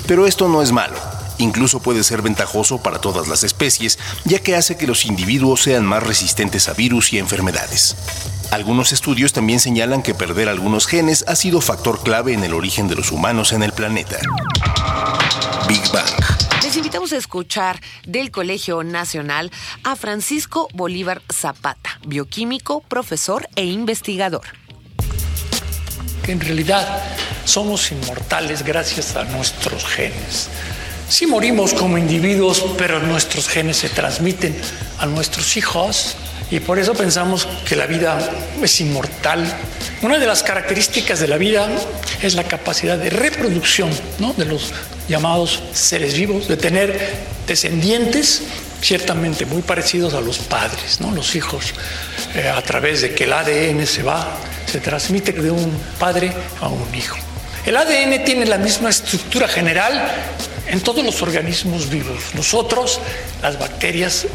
Pero 0.06 0.26
esto 0.26 0.48
no 0.48 0.62
es 0.62 0.72
malo, 0.72 0.96
incluso 1.36 1.80
puede 1.80 2.02
ser 2.02 2.22
ventajoso 2.22 2.82
para 2.82 2.98
todas 2.98 3.28
las 3.28 3.44
especies, 3.44 3.98
ya 4.24 4.38
que 4.38 4.56
hace 4.56 4.78
que 4.78 4.86
los 4.86 5.04
individuos 5.04 5.60
sean 5.64 5.84
más 5.84 6.02
resistentes 6.02 6.66
a 6.70 6.72
virus 6.72 7.12
y 7.12 7.18
enfermedades. 7.18 7.94
Algunos 8.50 8.94
estudios 8.94 9.34
también 9.34 9.60
señalan 9.60 10.00
que 10.00 10.14
perder 10.14 10.48
algunos 10.48 10.86
genes 10.86 11.26
ha 11.28 11.36
sido 11.36 11.60
factor 11.60 12.02
clave 12.02 12.32
en 12.32 12.42
el 12.42 12.54
origen 12.54 12.88
de 12.88 12.96
los 12.96 13.12
humanos 13.12 13.52
en 13.52 13.62
el 13.62 13.74
planeta. 13.74 14.16
Big 15.68 15.82
Bang. 15.92 16.49
Les 16.70 16.76
invitamos 16.76 17.12
a 17.12 17.16
escuchar 17.16 17.80
del 18.06 18.30
Colegio 18.30 18.84
Nacional 18.84 19.50
a 19.82 19.96
Francisco 19.96 20.68
Bolívar 20.72 21.20
Zapata, 21.28 21.98
bioquímico, 22.06 22.80
profesor 22.82 23.48
e 23.56 23.64
investigador. 23.64 24.42
que 26.22 26.30
en 26.30 26.40
realidad 26.40 27.02
somos 27.44 27.90
inmortales 27.90 28.62
gracias 28.62 29.16
a 29.16 29.24
nuestros 29.24 29.84
genes. 29.84 30.48
Sí 31.08 31.26
morimos 31.26 31.74
como 31.74 31.98
individuos, 31.98 32.64
pero 32.78 33.00
nuestros 33.00 33.48
genes 33.48 33.78
se 33.78 33.88
transmiten 33.88 34.56
a 35.00 35.06
nuestros 35.06 35.56
hijos 35.56 36.14
y 36.50 36.60
por 36.60 36.78
eso 36.78 36.94
pensamos 36.94 37.46
que 37.66 37.76
la 37.76 37.86
vida 37.86 38.18
es 38.62 38.80
inmortal. 38.80 39.44
Una 40.02 40.18
de 40.18 40.26
las 40.26 40.42
características 40.42 41.20
de 41.20 41.28
la 41.28 41.36
vida 41.36 41.68
es 42.22 42.34
la 42.34 42.44
capacidad 42.44 42.98
de 42.98 43.10
reproducción 43.10 43.90
¿no? 44.18 44.32
de 44.34 44.46
los 44.46 44.72
llamados 45.08 45.62
seres 45.72 46.14
vivos, 46.14 46.48
de 46.48 46.56
tener 46.56 46.98
descendientes 47.46 48.42
ciertamente 48.80 49.46
muy 49.46 49.62
parecidos 49.62 50.14
a 50.14 50.20
los 50.20 50.38
padres, 50.38 51.00
¿no? 51.00 51.10
los 51.12 51.34
hijos, 51.36 51.74
eh, 52.34 52.48
a 52.48 52.62
través 52.62 53.02
de 53.02 53.14
que 53.14 53.24
el 53.24 53.32
ADN 53.32 53.86
se 53.86 54.02
va, 54.02 54.36
se 54.66 54.80
transmite 54.80 55.32
de 55.32 55.50
un 55.50 55.70
padre 55.98 56.32
a 56.60 56.68
un 56.68 56.94
hijo. 56.94 57.18
El 57.66 57.76
ADN 57.76 58.24
tiene 58.24 58.46
la 58.46 58.56
misma 58.56 58.88
estructura 58.88 59.46
general 59.46 60.10
en 60.66 60.80
todos 60.80 61.04
los 61.04 61.20
organismos 61.20 61.90
vivos. 61.90 62.34
Nosotros, 62.34 63.00
las 63.42 63.58
bacterias, 63.58 64.26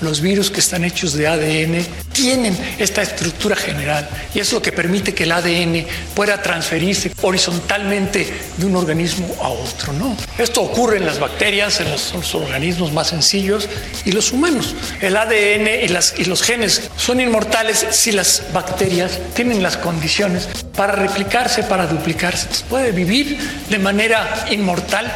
los 0.00 0.20
virus 0.20 0.50
que 0.50 0.60
están 0.60 0.84
hechos 0.84 1.14
de 1.14 1.26
ADN 1.26 1.86
tienen 2.12 2.56
esta 2.78 3.02
estructura 3.02 3.54
general 3.54 4.08
y 4.34 4.40
es 4.40 4.52
lo 4.52 4.60
que 4.60 4.72
permite 4.72 5.14
que 5.14 5.24
el 5.24 5.32
ADN 5.32 5.86
pueda 6.14 6.42
transferirse 6.42 7.12
horizontalmente 7.22 8.26
de 8.56 8.66
un 8.66 8.76
organismo 8.76 9.34
a 9.40 9.48
otro. 9.48 9.92
¿no? 9.92 10.16
Esto 10.36 10.62
ocurre 10.62 10.98
en 10.98 11.06
las 11.06 11.18
bacterias, 11.18 11.80
en 11.80 11.90
los, 11.90 12.34
organismos 12.34 12.92
más 12.92 13.08
sencillos 13.08 13.68
y 14.04 14.12
los 14.12 14.32
humanos. 14.32 14.74
El 15.00 15.16
ADN 15.16 15.68
y, 15.82 16.22
y 16.22 16.24
los 16.24 16.42
genes 16.42 16.90
son 16.96 17.20
inmortales 17.20 17.86
si 17.90 18.12
las 18.12 18.42
bacterias 18.52 19.18
tienen 19.34 19.62
las 19.62 19.76
condiciones 19.76 20.48
para 20.74 20.94
replicarse, 20.94 21.62
para 21.62 21.86
duplicarse. 21.86 22.48
Puede 22.68 22.92
vivir 22.92 23.38
de 23.68 23.78
manera 23.78 24.46
inmortal 24.50 25.12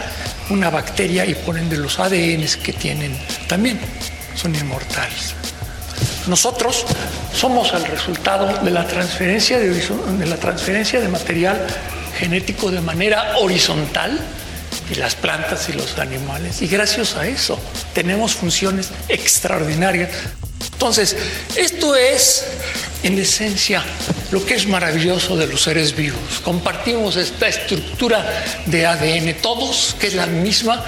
una 0.50 0.70
bacteria 0.70 1.24
y 1.24 1.34
por 1.34 1.58
ende 1.58 1.76
los 1.76 1.98
ADNs 1.98 2.56
que 2.56 2.72
tienen 2.72 3.16
también 3.48 3.78
son 4.34 4.54
inmortales. 4.54 5.34
Nosotros 6.26 6.84
somos 7.34 7.72
el 7.74 7.84
resultado 7.84 8.62
de 8.62 8.70
la 8.70 8.86
transferencia 8.86 9.58
de, 9.58 9.70
de, 9.70 10.26
la 10.26 10.36
transferencia 10.36 11.00
de 11.00 11.08
material 11.08 11.66
genético 12.18 12.70
de 12.70 12.80
manera 12.80 13.38
horizontal 13.38 14.18
y 14.90 14.94
las 14.94 15.14
plantas 15.14 15.68
y 15.68 15.72
los 15.72 15.98
animales. 15.98 16.62
Y 16.62 16.68
gracias 16.68 17.16
a 17.16 17.26
eso 17.26 17.58
tenemos 17.92 18.34
funciones 18.34 18.90
extraordinarias. 19.08 20.10
Entonces, 20.72 21.16
esto 21.56 21.96
es 21.96 22.44
en 23.02 23.18
esencia 23.18 23.82
lo 24.30 24.44
que 24.44 24.54
es 24.54 24.66
maravilloso 24.66 25.36
de 25.36 25.46
los 25.46 25.62
seres 25.62 25.94
vivos. 25.94 26.40
Compartimos 26.42 27.16
esta 27.16 27.48
estructura 27.48 28.44
de 28.66 28.86
ADN 28.86 29.34
todos, 29.42 29.94
que 30.00 30.06
es 30.06 30.14
la 30.14 30.26
misma 30.26 30.82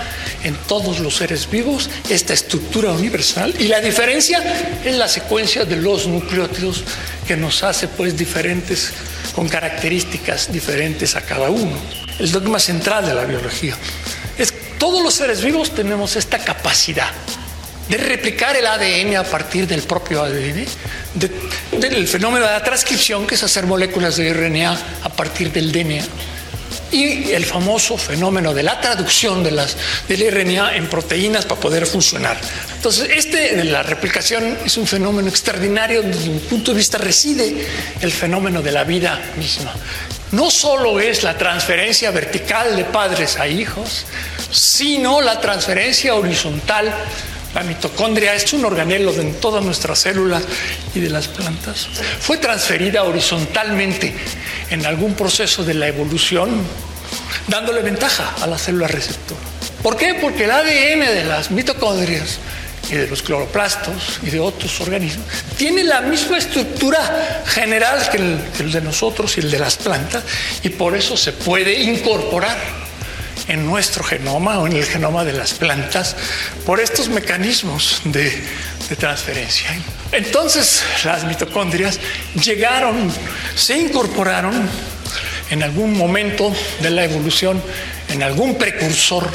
en 0.44 0.54
todos 0.68 1.00
los 1.00 1.16
seres 1.16 1.50
vivos, 1.50 1.90
esta 2.08 2.32
estructura 2.34 2.92
universal. 2.92 3.54
Y 3.58 3.64
la 3.64 3.80
diferencia 3.80 4.42
es 4.84 4.94
la 4.96 5.08
secuencia 5.08 5.64
de 5.64 5.76
los 5.76 6.06
nucleótidos 6.06 6.84
que 7.26 7.36
nos 7.36 7.62
hace 7.62 7.88
pues 7.88 8.16
diferentes, 8.16 8.92
con 9.34 9.48
características 9.48 10.52
diferentes 10.52 11.16
a 11.16 11.22
cada 11.22 11.50
uno. 11.50 11.76
El 12.18 12.30
dogma 12.30 12.60
central 12.60 13.06
de 13.06 13.14
la 13.14 13.24
biología 13.24 13.76
es 14.38 14.52
que 14.52 14.58
todos 14.78 15.02
los 15.02 15.14
seres 15.14 15.42
vivos 15.42 15.74
tenemos 15.74 16.14
esta 16.16 16.38
capacidad 16.38 17.10
de 17.88 17.96
replicar 17.98 18.56
el 18.56 18.66
ADN 18.66 19.16
a 19.16 19.24
partir 19.24 19.66
del 19.66 19.82
propio 19.82 20.22
ADN, 20.22 20.64
de, 21.14 21.30
del 21.78 22.08
fenómeno 22.08 22.46
de 22.46 22.52
la 22.52 22.64
transcripción, 22.64 23.26
que 23.26 23.34
es 23.34 23.42
hacer 23.42 23.66
moléculas 23.66 24.16
de 24.16 24.32
RNA 24.32 24.78
a 25.02 25.08
partir 25.10 25.52
del 25.52 25.70
DNA, 25.70 26.02
y 26.94 27.32
el 27.32 27.44
famoso 27.44 27.98
fenómeno 27.98 28.54
de 28.54 28.62
la 28.62 28.80
traducción 28.80 29.42
de 29.42 29.50
las, 29.50 29.76
del 30.06 30.30
RNA 30.30 30.76
en 30.76 30.86
proteínas 30.88 31.44
para 31.44 31.60
poder 31.60 31.86
funcionar. 31.86 32.36
Entonces, 32.76 33.10
este 33.10 33.56
de 33.56 33.64
la 33.64 33.82
replicación 33.82 34.56
es 34.64 34.76
un 34.76 34.86
fenómeno 34.86 35.28
extraordinario, 35.28 36.02
desde 36.02 36.30
un 36.30 36.38
punto 36.40 36.70
de 36.70 36.78
vista 36.78 36.96
reside 36.98 37.66
el 38.00 38.12
fenómeno 38.12 38.62
de 38.62 38.70
la 38.70 38.84
vida 38.84 39.20
misma. 39.36 39.74
No 40.30 40.50
solo 40.50 41.00
es 41.00 41.24
la 41.24 41.36
transferencia 41.36 42.12
vertical 42.12 42.76
de 42.76 42.84
padres 42.84 43.38
a 43.38 43.48
hijos, 43.48 44.06
sino 44.52 45.20
la 45.20 45.40
transferencia 45.40 46.14
horizontal 46.14 46.94
la 47.54 47.62
mitocondria 47.62 48.34
es 48.34 48.52
un 48.52 48.64
organelo 48.64 49.12
de 49.12 49.24
todas 49.34 49.64
nuestras 49.64 50.00
células 50.00 50.42
y 50.92 50.98
de 50.98 51.08
las 51.08 51.28
plantas. 51.28 51.86
Fue 52.20 52.38
transferida 52.38 53.04
horizontalmente 53.04 54.12
en 54.74 54.84
algún 54.86 55.14
proceso 55.14 55.64
de 55.64 55.74
la 55.74 55.86
evolución, 55.86 56.50
dándole 57.46 57.80
ventaja 57.80 58.34
a 58.42 58.46
la 58.46 58.58
célula 58.58 58.88
receptora. 58.88 59.40
¿Por 59.82 59.96
qué? 59.96 60.14
Porque 60.14 60.44
el 60.44 60.50
ADN 60.50 61.00
de 61.14 61.24
las 61.24 61.50
mitocondrias 61.50 62.38
y 62.90 62.94
de 62.94 63.06
los 63.06 63.22
cloroplastos 63.22 64.18
y 64.22 64.30
de 64.30 64.40
otros 64.40 64.80
organismos 64.80 65.26
tiene 65.56 65.84
la 65.84 66.02
misma 66.02 66.36
estructura 66.36 67.42
general 67.46 68.08
que 68.10 68.16
el, 68.18 68.38
que 68.56 68.64
el 68.64 68.72
de 68.72 68.80
nosotros 68.82 69.38
y 69.38 69.40
el 69.40 69.50
de 69.50 69.58
las 69.58 69.76
plantas 69.76 70.22
y 70.62 70.68
por 70.68 70.94
eso 70.94 71.16
se 71.16 71.32
puede 71.32 71.80
incorporar 71.80 72.58
en 73.48 73.66
nuestro 73.66 74.04
genoma 74.04 74.58
o 74.58 74.66
en 74.66 74.74
el 74.74 74.84
genoma 74.84 75.24
de 75.24 75.32
las 75.32 75.54
plantas 75.54 76.16
por 76.66 76.80
estos 76.80 77.08
mecanismos 77.08 78.02
de, 78.04 78.42
de, 78.88 78.96
transferencia. 78.96 79.68
Entonces 80.12 80.82
las 81.04 81.24
mitocondrias 81.24 81.98
llegaron, 82.42 83.12
se 83.54 83.78
incorporaron 83.78 84.68
en 85.50 85.62
algún 85.62 85.96
momento 85.96 86.52
de 86.80 86.90
la 86.90 87.04
evolución, 87.04 87.62
en 88.08 88.22
algún 88.22 88.56
precursor 88.56 89.28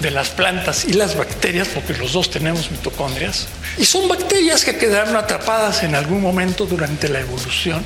de 0.00 0.10
las 0.10 0.30
plantas 0.30 0.84
y 0.84 0.92
las 0.92 1.16
bacterias, 1.16 1.68
porque 1.68 1.94
los 1.94 2.12
dos 2.12 2.30
tenemos 2.30 2.70
mitocondrias, 2.70 3.46
y 3.78 3.84
son 3.84 4.08
bacterias 4.08 4.64
que 4.64 4.76
quedaron 4.76 5.16
atrapadas 5.16 5.82
en 5.82 5.94
algún 5.94 6.20
momento 6.20 6.66
durante 6.66 7.08
la 7.08 7.20
evolución. 7.20 7.82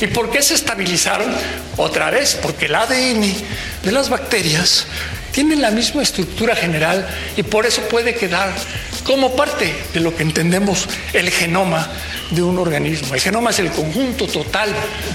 ¿Y 0.00 0.06
por 0.08 0.30
qué 0.30 0.42
se 0.42 0.54
estabilizaron? 0.54 1.32
Otra 1.76 2.10
vez, 2.10 2.38
porque 2.40 2.66
el 2.66 2.74
ADN 2.74 3.22
de 3.82 3.92
las 3.92 4.08
bacterias 4.08 4.86
tiene 5.32 5.56
la 5.56 5.70
misma 5.70 6.02
estructura 6.02 6.54
general 6.54 7.06
y 7.36 7.42
por 7.42 7.66
eso 7.66 7.82
puede 7.82 8.14
quedar 8.14 8.52
como 9.04 9.34
parte 9.34 9.74
de 9.92 10.00
lo 10.00 10.14
que 10.14 10.22
entendemos 10.22 10.88
el 11.12 11.30
genoma 11.30 11.90
de 12.30 12.42
un 12.42 12.58
organismo. 12.58 13.14
El 13.14 13.20
genoma 13.20 13.50
es 13.50 13.58
el 13.58 13.70
conjunto 13.70 14.26
total 14.26 14.70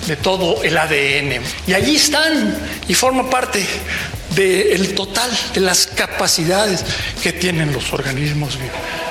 de 0.06 0.16
todo 0.18 0.64
el 0.64 0.78
ADN. 0.78 1.42
Y 1.66 1.74
allí 1.74 1.96
están 1.96 2.58
y 2.88 2.94
forma 2.94 3.30
parte 3.30 3.66
del 4.36 4.94
total 4.94 5.30
de 5.54 5.62
las 5.62 5.88
capacidades 5.88 6.84
que 7.24 7.34
tienen 7.34 7.74
los 7.74 7.92
organismos 7.94 8.58
vivos. 8.58 9.07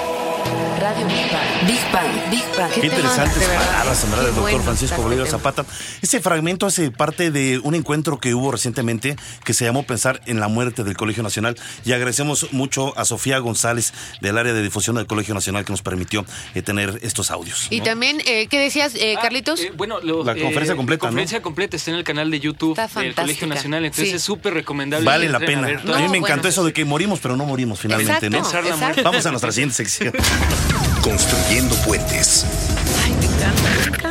Radio 0.86 1.04
Big 1.08 1.16
Bang. 1.32 1.66
Big 1.66 1.92
Bang, 1.92 2.30
Big 2.30 2.44
Bang. 2.56 2.70
Qué 2.70 2.86
interesantes 2.86 3.42
palabras, 3.42 4.04
en 4.04 4.10
verdad, 4.10 4.24
del 4.26 4.34
Qué 4.34 4.36
doctor 4.36 4.42
bueno 4.52 4.62
Francisco 4.64 5.02
Bolívar 5.02 5.26
este 5.26 5.36
Zapata. 5.36 5.64
Ese 6.00 6.20
fragmento 6.20 6.64
hace 6.66 6.92
parte 6.92 7.32
de 7.32 7.58
un 7.64 7.74
encuentro 7.74 8.20
que 8.20 8.34
hubo 8.34 8.52
recientemente 8.52 9.16
que 9.44 9.52
se 9.52 9.64
llamó 9.64 9.82
Pensar 9.82 10.20
en 10.26 10.38
la 10.38 10.46
muerte 10.46 10.84
del 10.84 10.96
Colegio 10.96 11.24
Nacional 11.24 11.56
y 11.84 11.92
agradecemos 11.92 12.52
mucho 12.52 12.96
a 12.96 13.04
Sofía 13.04 13.38
González 13.38 13.92
del 14.20 14.38
área 14.38 14.52
de 14.52 14.62
difusión 14.62 14.94
del 14.94 15.08
Colegio 15.08 15.34
Nacional 15.34 15.64
que 15.64 15.72
nos 15.72 15.82
permitió 15.82 16.24
eh, 16.54 16.62
tener 16.62 17.00
estos 17.02 17.32
audios. 17.32 17.66
Y 17.70 17.80
¿no? 17.80 17.84
también, 17.86 18.20
eh, 18.24 18.46
¿qué 18.46 18.60
decías, 18.60 18.94
eh, 18.94 19.16
Ah, 19.18 19.22
Carlitos? 19.22 19.58
eh, 19.60 19.72
bueno, 19.76 19.98
lo- 20.00 20.22
La 20.22 20.36
conferencia 20.36 20.76
completa, 20.76 21.06
La 21.06 21.10
¿no? 21.10 21.14
conferencia 21.14 21.42
completa 21.42 21.76
está 21.76 21.90
en 21.90 21.96
el 21.96 22.04
canal 22.04 22.30
de 22.30 22.38
YouTube 22.38 22.78
Está 22.78 23.00
del. 23.00 23.12
Colegio 23.12 23.48
Nacional, 23.48 23.84
entonces 23.84 24.10
Sí. 24.10 24.14
es 24.16 24.22
súper 24.22 24.54
recomendable. 24.54 25.04
Vale 25.04 25.28
la 25.28 25.40
pena. 25.40 25.66
a 25.66 25.70
mí 25.70 25.80
me 25.84 26.06
bueno, 26.08 26.26
encantó 26.26 26.46
eso 26.46 26.64
de 26.64 26.72
que 26.72 26.84
morimos, 26.84 27.18
pero 27.18 27.36
no 27.36 27.44
morimos 27.44 27.80
finalmente, 27.80 28.30
¿no? 28.30 28.36
Exacto, 28.38 28.52
Pensar 28.52 28.62
la 28.62 28.68
exacto. 28.70 28.84
muerte. 28.84 29.02
Vamos 29.02 29.26
a 29.26 29.30
nuestra 29.30 29.50
siguiente 29.50 29.74
sección. 29.74 30.12
Construyendo 31.06 31.76
puentes. 31.84 32.44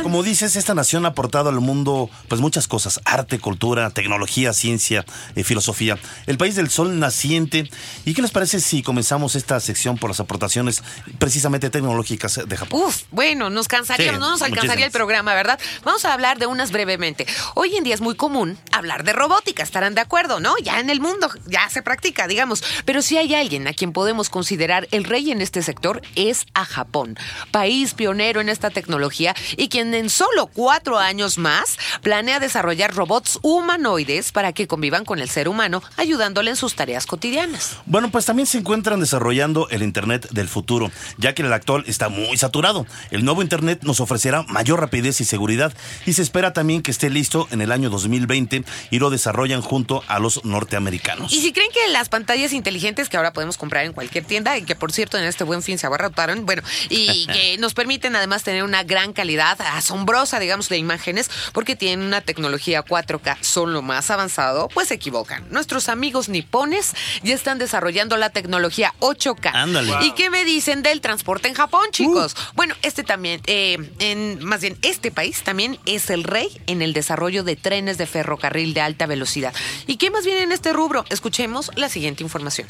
Como 0.02 0.22
dices, 0.22 0.54
esta 0.54 0.74
nación 0.74 1.04
ha 1.04 1.08
aportado 1.08 1.48
al 1.48 1.60
mundo 1.60 2.08
pues 2.28 2.40
muchas 2.40 2.68
cosas, 2.68 3.00
arte, 3.04 3.40
cultura, 3.40 3.90
tecnología, 3.90 4.52
ciencia, 4.52 5.04
eh, 5.34 5.42
filosofía. 5.42 5.98
El 6.26 6.38
país 6.38 6.54
del 6.54 6.70
sol 6.70 6.98
naciente. 7.00 7.68
¿Y 8.04 8.14
qué 8.14 8.22
les 8.22 8.30
parece 8.30 8.60
si 8.60 8.82
comenzamos 8.82 9.34
esta 9.34 9.58
sección 9.58 9.98
por 9.98 10.10
las 10.10 10.20
aportaciones 10.20 10.84
precisamente 11.18 11.70
tecnológicas 11.70 12.40
de 12.46 12.56
Japón? 12.56 12.82
Uf, 12.84 13.02
bueno, 13.10 13.50
nos 13.50 13.66
cansaría, 13.66 14.12
Sí, 14.12 14.18
no 14.18 14.30
nos 14.30 14.42
alcanzaría 14.42 14.66
muchísimas. 14.66 14.86
el 14.86 14.92
programa, 14.92 15.34
¿verdad? 15.34 15.58
Vamos 15.84 16.04
a 16.04 16.12
hablar 16.12 16.38
de 16.38 16.46
unas 16.46 16.70
brevemente. 16.70 17.26
Hoy 17.54 17.74
en 17.76 17.82
día 17.82 17.94
es 17.94 18.00
muy 18.00 18.14
común 18.14 18.56
hablar 18.70 19.02
de 19.02 19.12
robótica, 19.12 19.64
estarán 19.64 19.96
de 19.96 20.02
acuerdo, 20.02 20.38
¿no? 20.38 20.54
Ya 20.62 20.78
en 20.78 20.88
el 20.88 21.00
mundo, 21.00 21.28
ya 21.46 21.68
se 21.68 21.82
practica, 21.82 22.28
digamos. 22.28 22.62
Pero 22.84 23.02
si 23.02 23.16
hay 23.16 23.34
alguien 23.34 23.66
a 23.66 23.72
quien 23.72 23.92
podemos 23.92 24.30
considerar 24.30 24.86
el 24.92 25.02
rey 25.02 25.32
en 25.32 25.40
este 25.40 25.62
sector, 25.62 26.00
es 26.14 26.46
a 26.54 26.64
Japón, 26.64 27.18
país 27.50 27.94
pionero 27.94 28.40
en 28.40 28.48
esta 28.48 28.70
tecnología 28.70 29.25
y 29.56 29.68
quien 29.68 29.94
en 29.94 30.10
solo 30.10 30.46
cuatro 30.46 30.98
años 30.98 31.38
más 31.38 31.78
planea 32.02 32.40
desarrollar 32.40 32.94
robots 32.94 33.38
humanoides 33.42 34.32
para 34.32 34.52
que 34.52 34.66
convivan 34.66 35.04
con 35.04 35.20
el 35.20 35.28
ser 35.28 35.48
humano, 35.48 35.82
ayudándole 35.96 36.50
en 36.50 36.56
sus 36.56 36.74
tareas 36.74 37.06
cotidianas. 37.06 37.76
Bueno, 37.86 38.10
pues 38.10 38.26
también 38.26 38.46
se 38.46 38.58
encuentran 38.58 39.00
desarrollando 39.00 39.68
el 39.70 39.82
Internet 39.82 40.28
del 40.30 40.48
futuro, 40.48 40.90
ya 41.18 41.34
que 41.34 41.42
el 41.42 41.52
actual 41.52 41.84
está 41.86 42.08
muy 42.08 42.36
saturado. 42.36 42.86
El 43.10 43.24
nuevo 43.24 43.42
Internet 43.42 43.80
nos 43.82 44.00
ofrecerá 44.00 44.42
mayor 44.44 44.80
rapidez 44.80 45.20
y 45.20 45.24
seguridad 45.24 45.72
y 46.04 46.12
se 46.12 46.22
espera 46.22 46.52
también 46.52 46.82
que 46.82 46.90
esté 46.90 47.10
listo 47.10 47.48
en 47.50 47.60
el 47.60 47.72
año 47.72 47.90
2020 47.90 48.64
y 48.90 48.98
lo 48.98 49.10
desarrollan 49.10 49.62
junto 49.62 50.02
a 50.08 50.18
los 50.18 50.44
norteamericanos. 50.44 51.32
Y 51.32 51.40
si 51.40 51.52
creen 51.52 51.70
que 51.72 51.92
las 51.92 52.08
pantallas 52.08 52.52
inteligentes 52.52 53.08
que 53.08 53.16
ahora 53.16 53.32
podemos 53.32 53.56
comprar 53.56 53.84
en 53.84 53.92
cualquier 53.92 54.24
tienda 54.24 54.56
y 54.58 54.62
que 54.62 54.74
por 54.74 54.92
cierto 54.92 55.18
en 55.18 55.24
este 55.24 55.44
buen 55.44 55.62
fin 55.62 55.78
se 55.78 55.86
abarrotaron, 55.86 56.46
bueno, 56.46 56.62
y 56.88 57.26
que 57.32 57.58
nos 57.58 57.74
permiten 57.74 58.16
además 58.16 58.42
tener 58.42 58.62
una 58.62 58.82
gran 58.82 59.12
calidad 59.16 59.60
asombrosa, 59.60 60.38
digamos, 60.38 60.68
de 60.68 60.76
imágenes, 60.76 61.28
porque 61.52 61.74
tienen 61.74 62.06
una 62.06 62.20
tecnología 62.20 62.84
4K, 62.84 63.38
son 63.40 63.72
lo 63.72 63.82
más 63.82 64.10
avanzado, 64.12 64.68
pues 64.68 64.88
se 64.88 64.94
equivocan. 64.94 65.44
Nuestros 65.50 65.88
amigos 65.88 66.28
nipones 66.28 66.92
ya 67.24 67.34
están 67.34 67.58
desarrollando 67.58 68.16
la 68.16 68.30
tecnología 68.30 68.94
8K. 69.00 69.50
Ándale. 69.52 69.92
¿Y 70.02 70.12
qué 70.12 70.30
me 70.30 70.44
dicen 70.44 70.82
del 70.82 71.00
transporte 71.00 71.48
en 71.48 71.54
Japón, 71.54 71.86
chicos? 71.90 72.36
Bueno, 72.54 72.76
este 72.82 73.02
también, 73.02 73.40
eh, 73.46 73.90
en, 73.98 74.44
más 74.44 74.60
bien, 74.60 74.78
este 74.82 75.10
país 75.10 75.42
también 75.42 75.80
es 75.86 76.10
el 76.10 76.22
rey 76.22 76.60
en 76.66 76.82
el 76.82 76.92
desarrollo 76.92 77.42
de 77.42 77.56
trenes 77.56 77.98
de 77.98 78.06
ferrocarril 78.06 78.74
de 78.74 78.82
alta 78.82 79.06
velocidad. 79.06 79.52
¿Y 79.86 79.96
qué 79.96 80.10
más 80.10 80.24
viene 80.24 80.42
en 80.42 80.52
este 80.52 80.72
rubro? 80.72 81.04
Escuchemos 81.08 81.70
la 81.74 81.88
siguiente 81.88 82.22
información. 82.22 82.68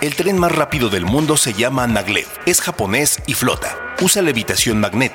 El 0.00 0.14
tren 0.14 0.38
más 0.38 0.52
rápido 0.52 0.88
del 0.90 1.04
mundo 1.04 1.36
se 1.36 1.52
llama 1.54 1.86
Maglev. 1.88 2.28
Es 2.46 2.60
japonés 2.60 3.20
y 3.26 3.34
flota. 3.34 3.96
Usa 4.00 4.22
levitación 4.22 4.78
magnética, 4.78 5.07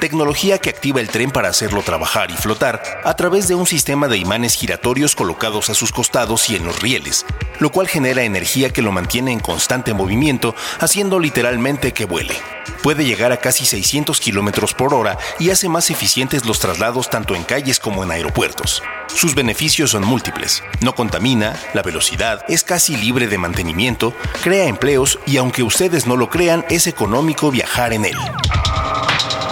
tecnología 0.00 0.58
que 0.58 0.70
activa 0.70 1.00
el 1.00 1.08
tren 1.08 1.30
para 1.30 1.48
hacerlo 1.48 1.82
trabajar 1.82 2.30
y 2.30 2.34
flotar 2.34 2.82
a 3.04 3.14
través 3.14 3.48
de 3.48 3.54
un 3.54 3.66
sistema 3.66 4.08
de 4.08 4.18
imanes 4.18 4.54
giratorios 4.54 5.14
colocados 5.14 5.70
a 5.70 5.74
sus 5.74 5.92
costados 5.92 6.48
y 6.50 6.56
en 6.56 6.64
los 6.64 6.80
rieles, 6.80 7.26
lo 7.58 7.70
cual 7.70 7.88
genera 7.88 8.22
energía 8.22 8.70
que 8.70 8.82
lo 8.82 8.92
mantiene 8.92 9.32
en 9.32 9.40
constante 9.40 9.94
movimiento, 9.94 10.54
haciendo 10.80 11.18
literalmente 11.18 11.92
que 11.92 12.04
vuele. 12.04 12.34
Puede 12.82 13.04
llegar 13.04 13.32
a 13.32 13.38
casi 13.38 13.66
600 13.66 14.20
kilómetros 14.20 14.74
por 14.74 14.94
hora 14.94 15.18
y 15.38 15.50
hace 15.50 15.68
más 15.68 15.90
eficientes 15.90 16.46
los 16.46 16.60
traslados 16.60 17.10
tanto 17.10 17.34
en 17.34 17.42
calles 17.42 17.80
como 17.80 18.04
en 18.04 18.10
aeropuertos. 18.10 18.82
Sus 19.08 19.34
beneficios 19.34 19.90
son 19.90 20.04
múltiples. 20.04 20.62
No 20.80 20.94
contamina, 20.94 21.58
la 21.74 21.82
velocidad, 21.82 22.44
es 22.48 22.62
casi 22.62 22.96
libre 22.96 23.26
de 23.26 23.38
mantenimiento, 23.38 24.14
crea 24.42 24.66
empleos 24.66 25.18
y 25.26 25.38
aunque 25.38 25.62
ustedes 25.62 26.06
no 26.06 26.16
lo 26.16 26.30
crean, 26.30 26.64
es 26.70 26.86
económico 26.86 27.50
viajar 27.50 27.92
en 27.92 28.04
él. 28.04 28.16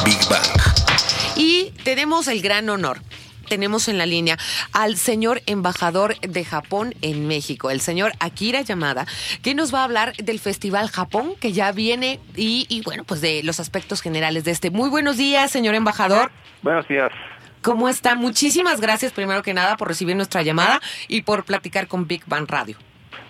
Big 0.06 0.28
Bang. 0.30 0.46
Y 1.34 1.72
tenemos 1.82 2.28
el 2.28 2.40
gran 2.40 2.68
honor. 2.68 3.00
Tenemos 3.48 3.88
en 3.88 3.98
la 3.98 4.06
línea 4.06 4.38
al 4.72 4.96
señor 4.96 5.42
embajador 5.46 6.16
de 6.20 6.44
Japón 6.44 6.94
en 7.02 7.26
México, 7.26 7.70
el 7.70 7.80
señor 7.80 8.12
Akira 8.20 8.60
Yamada, 8.60 9.06
que 9.42 9.56
nos 9.56 9.74
va 9.74 9.80
a 9.80 9.84
hablar 9.84 10.14
del 10.14 10.38
Festival 10.38 10.90
Japón 10.90 11.32
que 11.40 11.50
ya 11.50 11.72
viene 11.72 12.20
y, 12.36 12.66
y, 12.68 12.82
bueno, 12.82 13.02
pues 13.02 13.20
de 13.20 13.42
los 13.42 13.58
aspectos 13.58 14.00
generales 14.00 14.44
de 14.44 14.52
este. 14.52 14.70
Muy 14.70 14.90
buenos 14.90 15.16
días, 15.16 15.50
señor 15.50 15.74
embajador. 15.74 16.30
Buenos 16.62 16.86
días. 16.86 17.10
¿Cómo 17.62 17.88
está? 17.88 18.14
Muchísimas 18.14 18.80
gracias 18.80 19.10
primero 19.10 19.42
que 19.42 19.54
nada 19.54 19.76
por 19.76 19.88
recibir 19.88 20.14
nuestra 20.14 20.42
llamada 20.42 20.80
y 21.08 21.22
por 21.22 21.44
platicar 21.44 21.88
con 21.88 22.06
Big 22.06 22.22
Bang 22.26 22.48
Radio. 22.48 22.76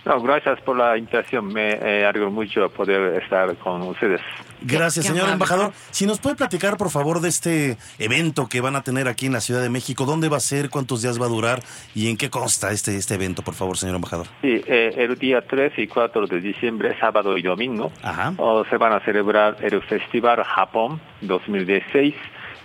No, 0.05 0.20
gracias 0.20 0.61
por 0.61 0.77
la 0.77 0.96
invitación. 0.96 1.46
Me 1.49 1.72
eh, 1.72 2.07
alegro 2.07 2.31
mucho 2.31 2.68
poder 2.70 3.22
estar 3.22 3.55
con 3.57 3.83
ustedes. 3.83 4.20
Gracias, 4.62 5.05
Qué 5.05 5.09
señor 5.11 5.25
amable. 5.25 5.33
embajador. 5.35 5.72
Si 5.90 6.07
nos 6.07 6.18
puede 6.18 6.37
platicar, 6.37 6.77
por 6.77 6.90
favor, 6.90 7.20
de 7.20 7.29
este 7.29 7.77
evento 7.99 8.49
que 8.49 8.61
van 8.61 8.75
a 8.77 8.83
tener 8.83 9.07
aquí 9.09 9.27
en 9.27 9.33
la 9.33 9.40
Ciudad 9.40 9.61
de 9.61 9.68
México, 9.68 10.07
¿dónde 10.07 10.29
va 10.29 10.38
a 10.38 10.40
ser, 10.40 10.70
cuántos 10.70 11.03
días 11.03 11.20
va 11.20 11.27
a 11.27 11.29
durar 11.29 11.61
y 11.94 12.09
en 12.11 12.16
qué 12.16 12.31
consta 12.31 12.70
este, 12.72 12.96
este 12.96 13.14
evento, 13.14 13.42
por 13.42 13.55
favor, 13.55 13.77
señor 13.77 13.96
embajador? 13.96 14.27
Sí, 14.42 14.62
eh, 14.66 14.94
el 14.96 15.18
día 15.18 15.44
3 15.46 15.72
y 15.77 15.87
4 15.87 16.27
de 16.27 16.40
diciembre, 16.40 16.96
sábado 16.99 17.37
y 17.37 17.42
domingo, 17.42 17.92
Ajá. 18.03 18.33
oh, 18.38 18.64
se 18.64 18.77
van 18.77 18.92
a 18.92 19.01
celebrar 19.01 19.57
el 19.61 19.83
Festival 19.83 20.42
Japón 20.42 21.01
2016 21.20 22.14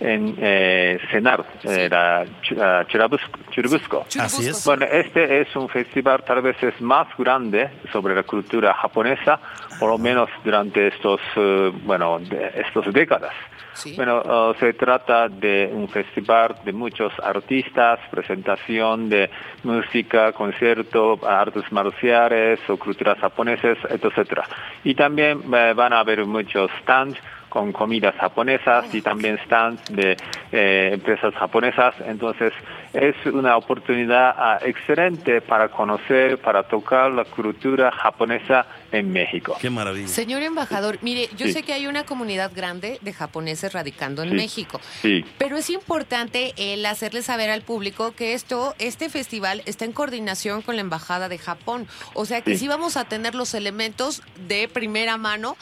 en 0.02 0.34
eh, 0.38 0.98
Senar, 1.10 1.44
eh, 1.64 1.88
la 1.90 2.24
Ch- 2.42 2.86
Churubusco. 2.88 3.38
Churubusco. 3.50 4.04
Así 4.20 4.48
es. 4.48 4.64
Bueno, 4.66 4.84
este 4.90 5.40
es 5.42 5.54
un 5.56 5.68
festival 5.68 6.22
tal 6.24 6.42
vez 6.42 6.60
es 6.62 6.80
más 6.80 7.06
grande 7.16 7.70
sobre 7.92 8.14
la 8.14 8.22
cultura 8.24 8.74
japonesa, 8.74 9.38
por 9.78 9.90
lo 9.90 9.98
menos 9.98 10.28
durante 10.44 10.88
estos, 10.88 11.20
eh, 11.36 11.72
bueno, 11.84 12.18
de- 12.18 12.52
estos 12.56 12.92
décadas. 12.92 13.32
Sí. 13.74 13.94
Bueno, 13.96 14.20
uh, 14.20 14.54
se 14.60 14.74
trata 14.74 15.30
de 15.30 15.70
un 15.72 15.88
festival 15.88 16.56
de 16.62 16.72
muchos 16.74 17.10
artistas, 17.22 17.98
presentación 18.10 19.08
de 19.08 19.30
música, 19.64 20.32
concierto, 20.32 21.18
artes 21.26 21.64
marciales 21.72 22.60
o 22.68 22.76
culturas 22.76 23.18
japonesas, 23.18 23.78
etcétera. 23.88 24.44
Y 24.84 24.94
también 24.94 25.40
eh, 25.54 25.72
van 25.74 25.94
a 25.94 26.00
haber 26.00 26.26
muchos 26.26 26.70
stands 26.82 27.18
con 27.52 27.70
comidas 27.70 28.14
japonesas 28.14 28.94
y 28.94 29.02
también 29.02 29.38
stands 29.44 29.84
de 29.94 30.16
eh, 30.52 30.90
empresas 30.94 31.34
japonesas. 31.34 31.94
Entonces, 32.06 32.50
es 32.92 33.14
una 33.26 33.56
oportunidad 33.56 34.34
ah, 34.36 34.58
excelente 34.62 35.40
para 35.40 35.68
conocer, 35.70 36.38
para 36.38 36.62
tocar 36.64 37.10
la 37.12 37.24
cultura 37.24 37.90
japonesa 37.90 38.66
en 38.90 39.10
México. 39.12 39.56
Qué 39.60 39.70
maravilla. 39.70 40.08
Señor 40.08 40.42
embajador, 40.42 40.98
mire, 41.02 41.28
yo 41.36 41.46
Sí. 41.46 41.52
sé 41.54 41.62
que 41.62 41.72
hay 41.72 41.86
una 41.86 42.04
comunidad 42.04 42.52
grande 42.54 42.98
de 43.00 43.12
japoneses 43.12 43.72
radicando 43.72 44.22
en 44.22 44.30
Sí. 44.30 44.34
México. 44.36 44.80
Sí. 45.00 45.24
Pero 45.38 45.56
es 45.56 45.70
importante 45.70 46.52
el 46.56 46.84
hacerle 46.84 47.22
saber 47.22 47.50
al 47.50 47.62
público 47.62 48.12
que 48.14 48.34
esto, 48.34 48.74
este 48.78 49.08
festival 49.08 49.62
está 49.66 49.84
en 49.84 49.92
coordinación 49.92 50.60
con 50.62 50.76
la 50.76 50.82
Embajada 50.82 51.28
de 51.28 51.38
Japón. 51.38 51.86
O 52.14 52.24
sea 52.26 52.42
que 52.42 52.52
sí, 52.52 52.58
Sí. 52.62 52.68
vamos 52.68 52.96
a 52.96 53.04
tener 53.04 53.34
los 53.34 53.54
elementos 53.54 54.22
de 54.48 54.68
primera 54.68 55.16
mano 55.16 55.56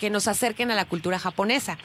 que 0.00 0.10
nos 0.10 0.26
acerquen 0.28 0.70
a 0.70 0.74
la 0.74 0.84
cultura 0.84 1.18
japonesa. 1.18 1.78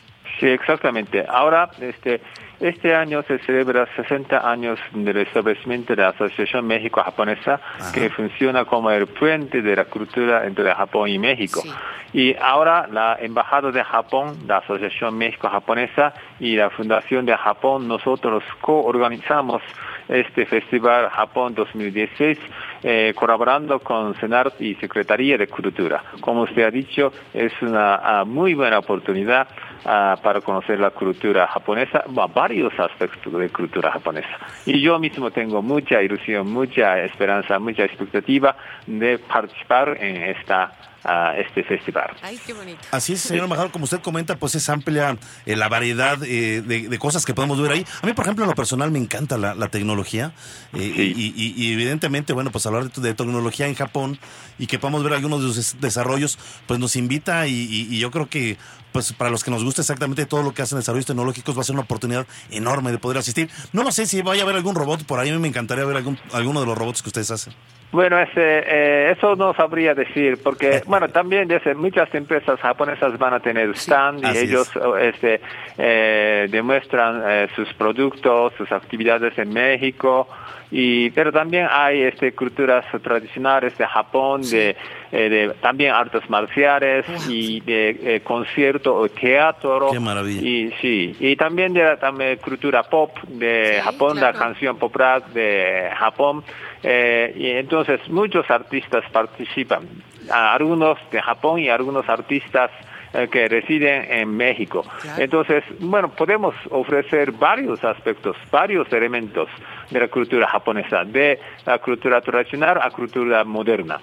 Sí, 0.44 0.50
exactamente. 0.50 1.26
Ahora, 1.26 1.70
este, 1.80 2.20
este 2.60 2.94
año 2.94 3.24
se 3.24 3.40
celebra 3.40 3.88
60 3.96 4.52
años 4.52 4.78
del 4.92 5.16
establecimiento 5.16 5.96
de 5.96 6.02
la 6.02 6.10
Asociación 6.10 6.68
México-Japonesa, 6.68 7.62
que 7.94 8.10
funciona 8.10 8.66
como 8.66 8.92
el 8.92 9.08
puente 9.08 9.62
de 9.62 9.74
la 9.74 9.86
cultura 9.86 10.46
entre 10.46 10.76
Japón 10.76 11.08
y 11.08 11.18
México. 11.18 11.62
Sí. 11.62 11.72
Y 12.12 12.36
ahora 12.36 12.90
la 12.92 13.18
Embajada 13.22 13.72
de 13.72 13.86
Japón, 13.86 14.38
la 14.46 14.58
Asociación 14.58 15.18
México-Japonesa 15.18 16.14
y 16.42 16.58
la 16.58 16.70
Fundación 16.72 17.26
de 17.26 17.38
Japón, 17.38 17.88
nosotros 17.88 18.44
coorganizamos 18.60 19.62
este 20.08 20.46
Festival 20.46 21.10
Japón 21.10 21.54
2016 21.56 22.38
eh, 22.84 23.14
colaborando 23.16 23.80
con 23.80 24.14
CENART 24.16 24.60
y 24.62 24.76
Secretaría 24.76 25.38
de 25.38 25.48
Cultura. 25.48 26.04
Como 26.22 26.42
usted 26.42 26.64
ha 26.64 26.72
dicho, 26.72 27.12
es 27.34 27.54
una 27.62 27.96
ah, 27.96 28.26
muy 28.26 28.54
buena 28.54 28.80
oportunidad 28.80 29.48
ah, 29.86 30.18
para 30.22 30.42
conocer 30.42 30.80
la 30.80 30.90
cultura 30.90 31.48
japonesa, 31.48 32.04
va- 32.18 32.28
varios 32.28 32.78
aspectos 32.80 33.32
de 33.34 33.50
cultura 33.50 33.92
japonesa. 33.92 34.38
Y 34.66 34.82
yo 34.82 35.00
mismo 35.00 35.32
tengo 35.32 35.62
mucha 35.62 36.02
ilusión, 36.02 36.52
mucha 36.52 37.00
esperanza, 37.04 37.58
mucha 37.60 37.84
expectativa 37.86 38.56
de 38.86 39.18
participar 39.20 39.98
en 40.00 40.18
esta 40.24 40.72
ah, 41.04 41.34
este 41.38 41.64
festival. 41.64 42.16
Ay, 42.22 42.40
qué 42.46 42.54
bonito. 42.54 42.80
Así 42.92 43.14
es, 43.14 43.22
señor 43.22 43.44
embajador, 43.46 43.72
como 43.72 43.84
usted 43.86 44.00
comenta, 44.02 44.36
pues 44.38 44.56
es 44.56 44.68
amplia 44.70 45.18
eh, 45.46 45.56
la 45.56 45.70
variedad 45.70 46.18
eh, 46.24 46.62
de, 46.62 46.88
de 46.90 47.00
cosas 47.00 47.26
que 47.26 47.34
podemos 47.34 47.62
ver 47.62 47.72
ahí. 47.72 47.86
A 48.02 48.06
mí, 48.08 48.14
por 48.14 48.26
ejemplo, 48.26 48.44
en 48.46 48.50
lo 48.50 48.56
personal 48.56 48.92
me 48.92 49.00
encanta 49.00 49.38
la, 49.38 49.56
la 49.56 49.68
tecnología 49.70 50.34
eh, 50.74 50.80
y, 51.16 51.34
y- 51.36 51.54
y 51.58 51.74
evidentemente, 51.74 52.34
bueno, 52.34 52.52
pues 52.52 52.66
hablar 52.66 52.92
de, 52.92 53.02
de 53.02 53.14
tecnología 53.14 53.68
en 53.68 53.76
Japón 53.76 54.18
y 54.60 54.68
que 54.68 54.80
podamos 54.80 55.04
ver 55.04 55.14
algunos 55.14 55.42
de 55.42 55.54
sus 55.54 55.80
desarrollos, 55.82 56.38
pues 56.68 56.80
nos 56.80 56.96
invita 56.96 57.48
y, 57.48 57.54
y- 57.54 57.88
y 57.96 58.00
yo 58.00 58.12
creo 58.12 58.30
que 58.30 58.58
pues 58.92 59.12
para 59.12 59.32
los 59.32 59.44
que 59.44 59.50
nos 59.50 59.64
gusta 59.64 59.82
exactamente 59.82 60.28
todo 60.28 60.44
lo 60.44 60.54
que 60.54 60.62
hacen 60.62 60.78
desarrollos 60.78 61.08
tecnológicos 61.08 61.58
va 61.58 61.62
a 61.62 61.64
ser 61.64 61.74
una 61.74 61.82
oportunidad 61.82 62.28
enorme 62.52 62.92
de 62.92 63.00
poder 63.00 63.18
asistir. 63.18 63.50
No 63.72 63.82
lo 63.82 63.92
sé 63.92 64.06
si 64.06 64.22
vaya 64.22 64.42
a 64.42 64.44
haber 64.44 64.56
algún 64.56 64.76
robot 64.76 65.04
por 65.06 65.20
ahí, 65.20 65.30
a 65.32 65.34
mí 65.34 65.40
me 65.40 65.48
encantaría 65.48 65.84
ver 65.84 65.98
algún, 65.98 66.20
alguno 66.32 66.60
de 66.60 66.68
los 66.68 66.78
robots 66.78 67.02
que 67.02 67.10
ustedes 67.10 67.32
hacen. 67.32 67.54
Bueno, 67.94 68.20
ese, 68.20 68.64
eh, 68.66 69.12
eso 69.16 69.36
no 69.36 69.54
sabría 69.54 69.94
decir, 69.94 70.40
porque, 70.44 70.82
bueno, 70.88 71.10
también 71.10 71.48
dice, 71.48 71.76
muchas 71.76 72.14
empresas 72.16 72.60
japonesas 72.60 73.20
van 73.20 73.36
a 73.36 73.40
tener 73.40 73.70
stand 73.76 74.24
y 74.24 74.26
Así 74.26 74.38
es. 74.40 74.44
ellos 74.46 74.72
eh, 74.76 75.12
este, 75.14 75.42
eh, 75.78 76.48
demuestran 76.50 77.22
eh, 77.24 77.48
sus 77.56 77.72
productos, 77.76 78.54
sus 78.58 78.72
actividades 78.72 79.38
en 79.38 79.54
México, 79.54 80.28
y 80.72 81.10
pero 81.12 81.32
también 81.32 81.68
hay 81.70 82.02
este, 82.02 82.34
culturas 82.34 82.86
tradicionales 83.02 83.78
de 83.78 83.86
Japón, 83.86 84.42
de, 84.42 84.76
eh, 85.12 85.30
de 85.30 85.54
también 85.62 85.94
artes 85.94 86.28
marciales 86.30 87.06
y 87.28 87.62
de 87.62 87.90
eh, 87.90 88.22
concierto 88.24 88.96
o 88.96 89.08
teatro. 89.10 89.90
Qué 89.92 90.00
maravilla. 90.00 90.42
Y 90.42 90.72
sí, 90.82 91.16
y 91.20 91.36
también 91.36 91.74
de 91.74 91.84
la 91.84 91.98
también 91.98 92.38
cultura 92.38 92.84
pop 92.84 93.16
de 93.28 93.82
Japón, 93.84 94.20
la 94.20 94.34
canción 94.34 94.78
popular 94.78 95.26
de 95.28 95.90
Japón. 95.98 96.44
eh, 96.82 97.34
y 97.36 97.50
entonces 97.52 98.00
muchos 98.10 98.50
artistas 98.50 99.04
participan, 99.12 99.88
algunos 100.30 100.98
de 101.12 101.22
Japón 101.22 101.60
y 101.60 101.70
algunos 101.70 102.08
artistas 102.10 102.72
eh, 103.16 103.28
que 103.32 103.48
residen 103.48 104.12
en 104.12 104.36
México. 104.36 104.84
Entonces, 105.20 105.64
bueno, 105.80 106.10
podemos 106.10 106.56
ofrecer 106.72 107.32
varios 107.32 107.84
aspectos, 107.84 108.36
varios 108.50 108.92
elementos 108.92 109.48
de 109.94 110.00
la 110.00 110.08
cultura 110.08 110.48
japonesa, 110.48 111.06
de 111.06 111.40
la 111.66 111.78
cultura 111.80 112.20
tradicional 112.22 112.80
a 112.82 112.90
cultura 112.90 113.44
moderna. 113.44 114.00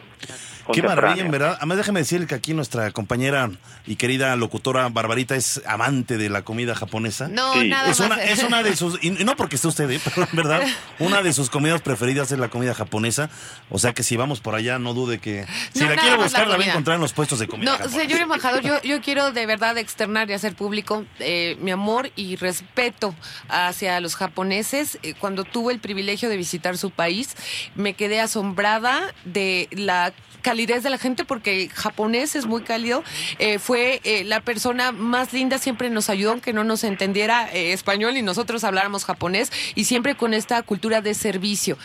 Qué 0.72 0.82
maravilla, 0.82 1.24
en 1.24 1.30
verdad. 1.30 1.54
Además, 1.58 1.76
déjeme 1.78 2.00
decirle 2.00 2.26
que 2.26 2.34
aquí 2.34 2.54
nuestra 2.54 2.90
compañera 2.90 3.50
y 3.86 3.96
querida 3.96 4.34
locutora 4.36 4.88
Barbarita 4.88 5.36
es 5.36 5.62
amante 5.66 6.16
de 6.18 6.28
la 6.28 6.42
comida 6.42 6.74
japonesa. 6.74 7.28
No, 7.28 7.54
Sí. 7.54 7.68
nada 7.68 7.90
es 7.90 8.00
más. 8.00 8.06
Una, 8.10 8.22
es 8.24 8.42
una 8.42 8.62
de 8.62 8.76
sus, 8.76 9.02
y 9.02 9.10
no 9.10 9.36
porque 9.36 9.56
esté 9.56 9.68
usted, 9.68 9.90
¿eh? 9.90 10.00
pero 10.14 10.26
en 10.30 10.36
verdad, 10.36 10.62
una 10.98 11.22
de 11.22 11.32
sus 11.32 11.50
comidas 11.50 11.80
preferidas 11.82 12.30
es 12.32 12.38
la 12.38 12.48
comida 12.48 12.74
japonesa. 12.74 13.30
O 13.68 13.78
sea 13.78 13.92
que 13.92 14.02
si 14.02 14.16
vamos 14.16 14.40
por 14.40 14.54
allá, 14.54 14.78
no 14.78 14.94
dude 14.94 15.18
que 15.18 15.46
si 15.72 15.80
No, 15.84 15.90
la 15.90 15.96
quiere 15.96 16.16
buscar, 16.16 16.46
la 16.46 16.52
la 16.52 16.58
va 16.58 16.64
a 16.64 16.68
encontrar 16.68 16.94
en 16.96 17.00
los 17.02 17.12
puestos 17.12 17.38
de 17.38 17.46
comida 17.48 17.70
No, 17.72 17.76
japonesa. 17.78 18.00
señor 18.00 18.20
embajador, 18.20 18.62
yo, 18.62 18.80
yo 18.82 19.00
quiero 19.00 19.32
de 19.32 19.46
verdad 19.46 19.76
externar 19.78 20.28
y 20.30 20.34
hacer 20.34 20.54
público 20.54 21.04
eh, 21.18 21.56
mi 21.60 21.70
amor 21.70 22.10
y 22.16 22.36
respeto 22.36 23.14
hacia 23.48 24.00
los 24.00 24.14
japoneses. 24.16 24.98
Eh, 25.02 25.14
cuando 25.18 25.44
tuve 25.44 25.72
el 25.72 25.80
privilegio 25.80 26.28
de 26.28 26.36
visitar 26.36 26.76
su 26.78 26.90
país, 26.90 27.36
me 27.74 27.94
quedé 27.94 28.20
asombrada 28.20 29.14
de 29.24 29.68
la 29.72 30.12
calidez 30.40 30.82
de 30.82 30.90
la 30.90 30.98
gente 30.98 31.24
porque 31.24 31.68
japonés 31.72 32.36
es 32.36 32.46
muy 32.46 32.62
cálido. 32.62 33.02
Eh, 33.38 33.58
fue 33.58 34.00
eh, 34.04 34.24
la 34.24 34.40
persona 34.40 34.92
más 34.92 35.32
linda, 35.32 35.58
siempre 35.58 35.90
nos 35.90 36.10
ayudó 36.10 36.32
aunque 36.32 36.52
no 36.52 36.64
nos 36.64 36.84
entendiera 36.84 37.48
eh, 37.52 37.72
español 37.72 38.16
y 38.16 38.22
nosotros 38.22 38.64
habláramos 38.64 39.04
japonés 39.04 39.52
y 39.74 39.84
siempre 39.84 40.14
con 40.16 40.34
esta 40.34 40.62
cultura 40.62 41.00
de 41.00 41.14
servicio, 41.14 41.76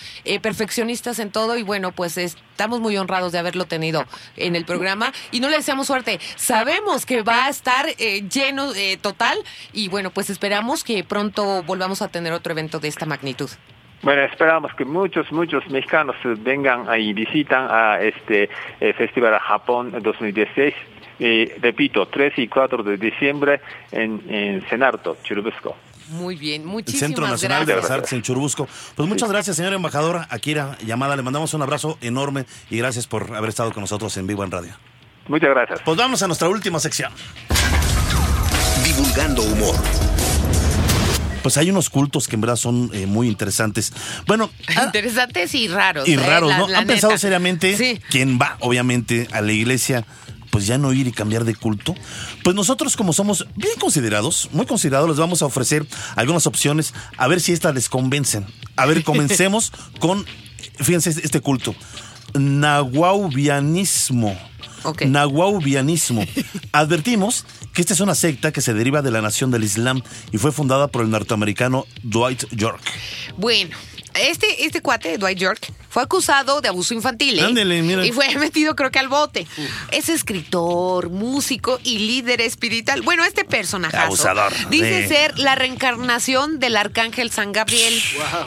perfeccionistas 0.41 1.19
en 1.19 1.31
todo 1.31 1.57
y 1.57 1.63
bueno, 1.63 1.91
pues 1.91 2.17
estamos 2.17 2.79
muy 2.79 2.97
honrados 2.97 3.31
de 3.31 3.39
haberlo 3.39 3.65
tenido 3.65 4.05
en 4.35 4.55
el 4.55 4.65
programa 4.65 5.13
y 5.31 5.39
no 5.39 5.49
le 5.49 5.57
deseamos 5.57 5.87
suerte. 5.87 6.19
Sabemos 6.35 7.05
que 7.05 7.21
va 7.21 7.45
a 7.45 7.49
estar 7.49 7.87
lleno 7.95 8.71
total 9.01 9.37
y 9.73 9.87
bueno, 9.87 10.11
pues 10.11 10.29
esperamos 10.29 10.83
que 10.83 11.03
pronto 11.03 11.63
volvamos 11.63 12.01
a 12.01 12.07
tener 12.07 12.33
otro 12.33 12.53
evento 12.53 12.79
de 12.79 12.87
esta 12.87 13.05
magnitud. 13.05 13.49
Bueno, 14.05 14.21
esperamos 14.21 14.71
que 14.75 14.85
muchos, 14.85 15.31
muchos 15.31 15.67
mexicanos 15.67 16.15
eh, 16.23 16.35
vengan 16.37 16.87
y 16.95 17.11
visitan 17.11 17.67
a 17.71 17.99
este 17.99 18.51
eh, 18.79 18.93
Festival 18.93 19.39
Japón 19.39 19.91
2016. 19.99 20.75
Y, 21.17 21.45
repito, 21.59 22.07
3 22.07 22.33
y 22.37 22.47
4 22.47 22.83
de 22.83 22.97
diciembre 22.97 23.61
en, 23.91 24.21
en 24.29 24.69
Senarto, 24.69 25.17
Churubusco. 25.23 25.75
Muy 26.09 26.35
bien, 26.35 26.61
El 26.61 26.67
muchísimas 26.67 26.99
Centro 26.99 27.27
Nacional 27.27 27.65
de 27.65 27.77
las 27.77 27.89
Artes 27.89 28.13
en 28.13 28.21
Churubusco. 28.21 28.67
Pues 28.95 29.09
muchas 29.09 29.31
gracias, 29.31 29.55
señor 29.55 29.73
embajador 29.73 30.21
Akira 30.29 30.77
Llamada. 30.85 31.15
Le 31.15 31.23
mandamos 31.23 31.55
un 31.55 31.63
abrazo 31.63 31.97
enorme 32.01 32.45
y 32.69 32.77
gracias 32.77 33.07
por 33.07 33.35
haber 33.35 33.49
estado 33.49 33.71
con 33.71 33.81
nosotros 33.81 34.15
en 34.17 34.27
Vivo 34.27 34.43
en 34.43 34.51
Radio. 34.51 34.73
Muchas 35.27 35.49
gracias. 35.49 35.81
Pues 35.83 35.97
vamos 35.97 36.21
a 36.21 36.27
nuestra 36.27 36.47
última 36.47 36.79
sección. 36.79 37.11
Divulgando 38.83 39.41
humor. 39.41 39.75
Pues 41.45 41.57
hay 41.57 41.69
unos 41.69 41.91
cultos 41.91 42.27
que 42.27 42.33
en 42.37 42.41
verdad 42.41 42.55
son 42.55 42.89
eh, 42.91 43.05
muy 43.05 43.27
interesantes. 43.27 43.93
Bueno, 44.25 44.49
Interesantes 44.83 45.53
y 45.53 45.67
raros. 45.67 46.07
y 46.07 46.13
eh, 46.13 46.17
raros, 46.17 46.51
¿no? 46.57 46.67
la 46.67 46.79
¿Han 46.79 46.87
pensado 46.87 47.11
neta. 47.11 47.21
seriamente 47.21 47.77
Sí. 47.77 48.01
quién 48.09 48.39
va, 48.41 48.57
obviamente, 48.61 49.27
a 49.31 49.41
la 49.41 49.51
iglesia? 49.51 50.07
Pues 50.49 50.65
ya 50.65 50.79
no 50.79 50.91
ir 50.91 51.05
y 51.05 51.11
cambiar 51.11 51.45
de 51.45 51.53
culto. 51.53 51.93
Pues 52.43 52.55
nosotros, 52.55 52.95
como 52.95 53.13
somos 53.13 53.45
bien 53.55 53.77
considerados, 53.79 54.49
muy 54.53 54.65
considerados, 54.65 55.07
les 55.07 55.19
vamos 55.19 55.43
a 55.43 55.45
ofrecer 55.45 55.85
algunas 56.15 56.47
opciones 56.47 56.95
a 57.15 57.27
ver 57.27 57.39
si 57.39 57.51
estas 57.51 57.75
les 57.75 57.89
convencen. 57.89 58.47
A 58.75 58.87
ver, 58.87 59.03
comencemos 59.03 59.71
con, 59.99 60.25
fíjense, 60.79 61.11
este 61.11 61.41
culto: 61.41 61.75
Nahuaubianismo. 62.33 64.35
Nahuaubianismo. 65.05 66.25
Advertimos 66.71 67.45
que 67.73 67.81
esta 67.81 67.93
es 67.93 67.99
una 67.99 68.15
secta 68.15 68.51
que 68.51 68.61
se 68.61 68.73
deriva 68.73 69.01
de 69.01 69.11
la 69.11 69.21
nación 69.21 69.51
del 69.51 69.63
Islam 69.63 70.01
y 70.31 70.37
fue 70.37 70.51
fundada 70.51 70.87
por 70.87 71.03
el 71.03 71.09
norteamericano 71.09 71.85
Dwight 72.03 72.45
York. 72.51 72.81
Bueno, 73.37 73.75
este, 74.13 74.65
este 74.65 74.81
cuate, 74.81 75.17
Dwight 75.17 75.37
York, 75.37 75.71
fue 75.95 76.03
acusado 76.03 76.59
de 76.59 76.67
abuso 76.67 76.93
infantil. 76.93 77.39
¿eh? 77.39 77.43
Ándele, 77.43 77.81
mira. 77.81 78.05
Y 78.05 78.11
fue 78.11 78.27
metido, 78.35 78.75
creo 78.75 78.91
que 78.91 78.99
al 78.99 79.07
bote. 79.07 79.47
Es 79.93 80.09
escritor, 80.09 81.09
músico 81.09 81.79
y 81.85 81.99
líder 81.99 82.41
espiritual. 82.41 83.01
Bueno, 83.01 83.23
este 83.23 83.45
personaje 83.45 83.95
Abusador. 83.95 84.51
dice 84.69 85.03
Sí. 85.03 85.07
ser 85.07 85.39
la 85.39 85.55
reencarnación 85.55 86.59
del 86.59 86.75
arcángel 86.75 87.31
San 87.31 87.53
Gabriel 87.53 87.97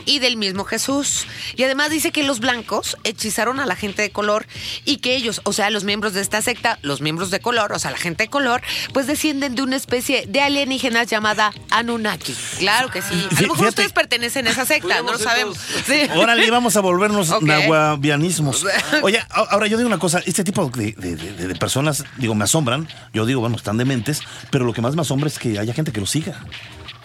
y 0.05 0.19
del 0.19 0.37
mismo 0.37 0.65
Jesús. 0.65 1.27
Y 1.57 1.63
además 1.63 1.89
dice 1.89 2.13
que 2.13 2.23
los 2.23 2.41
blancos 2.41 2.99
hechizaron 3.05 3.61
a 3.61 3.65
la 3.67 3.77
gente 3.77 4.03
de 4.03 4.11
color 4.11 4.47
y 4.85 4.99
que 4.99 5.17
ellos, 5.17 5.41
o 5.45 5.55
sea, 5.55 5.71
los 5.71 5.85
miembros 5.85 6.13
de 6.13 6.21
esta 6.21 6.43
secta, 6.43 6.79
los 6.83 7.01
miembros 7.01 7.31
de 7.31 7.41
color, 7.41 7.73
o 7.73 7.79
sea, 7.79 7.91
la 7.93 7.97
gente 7.97 8.25
de 8.25 8.29
color, 8.29 8.61
pues 8.93 9.07
descienden 9.07 9.55
de 9.55 9.63
una 9.63 9.77
especie 9.77 10.27
de 10.29 10.43
alienígenas 10.43 11.07
llamada 11.07 11.55
Anunnaki. 11.71 12.35
Claro 12.59 12.91
que 12.91 13.01
sí. 13.01 13.15
A 13.15 13.15
lo 13.15 13.41
mejor 13.41 13.57
Fíjate. 13.57 13.69
ustedes 13.69 13.93
pertenecen 13.93 14.47
a 14.49 14.51
esa 14.51 14.67
secta, 14.67 15.01
no 15.01 15.13
lo 15.13 15.19
sabemos. 15.19 15.57
Sí. 15.87 16.03
Órale, 16.15 16.51
vamos 16.51 16.77
a 16.77 16.81
volvernos 16.81 17.31
Ok. 17.39 17.45
nahuabianismos. 17.45 18.65
Oye, 19.03 19.19
ahora 19.31 19.67
yo 19.67 19.77
digo 19.77 19.87
una 19.89 19.99
cosa, 19.99 20.21
este 20.27 20.45
tipo 20.45 20.71
de, 20.71 20.93
de- 20.93 21.17
de- 21.17 21.49
de 21.49 21.55
personas, 21.55 22.05
digo, 22.17 22.35
me 22.35 22.45
asombran, 22.45 22.87
yo 23.13 23.27
digo, 23.27 23.41
bueno, 23.41 23.57
están 23.57 23.77
dementes, 23.79 24.21
pero 24.51 24.65
lo 24.65 24.73
que 24.73 24.83
más 24.83 24.95
me 24.95 25.03
asombra 25.03 25.29
es 25.29 25.39
que 25.39 25.59
haya 25.59 25.73
gente 25.75 25.93
que 25.93 26.01
lo 26.01 26.07
siga. 26.07 26.41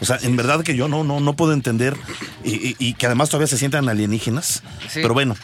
O 0.04 0.06
sea, 0.06 0.20
en 0.22 0.36
verdad 0.36 0.64
que 0.64 0.76
yo 0.76 0.90
no, 0.90 1.06
no, 1.06 1.22
no 1.22 1.34
puedo 1.38 1.54
entender 1.54 1.96
y, 2.44 2.94
que 2.96 3.06
además 3.06 3.30
todavía 3.30 3.48
se 3.48 3.58
sientan 3.58 3.88
alienígenas. 3.88 4.62
Sí. 4.90 5.00
Pero 5.02 5.14
bueno, 5.14 5.38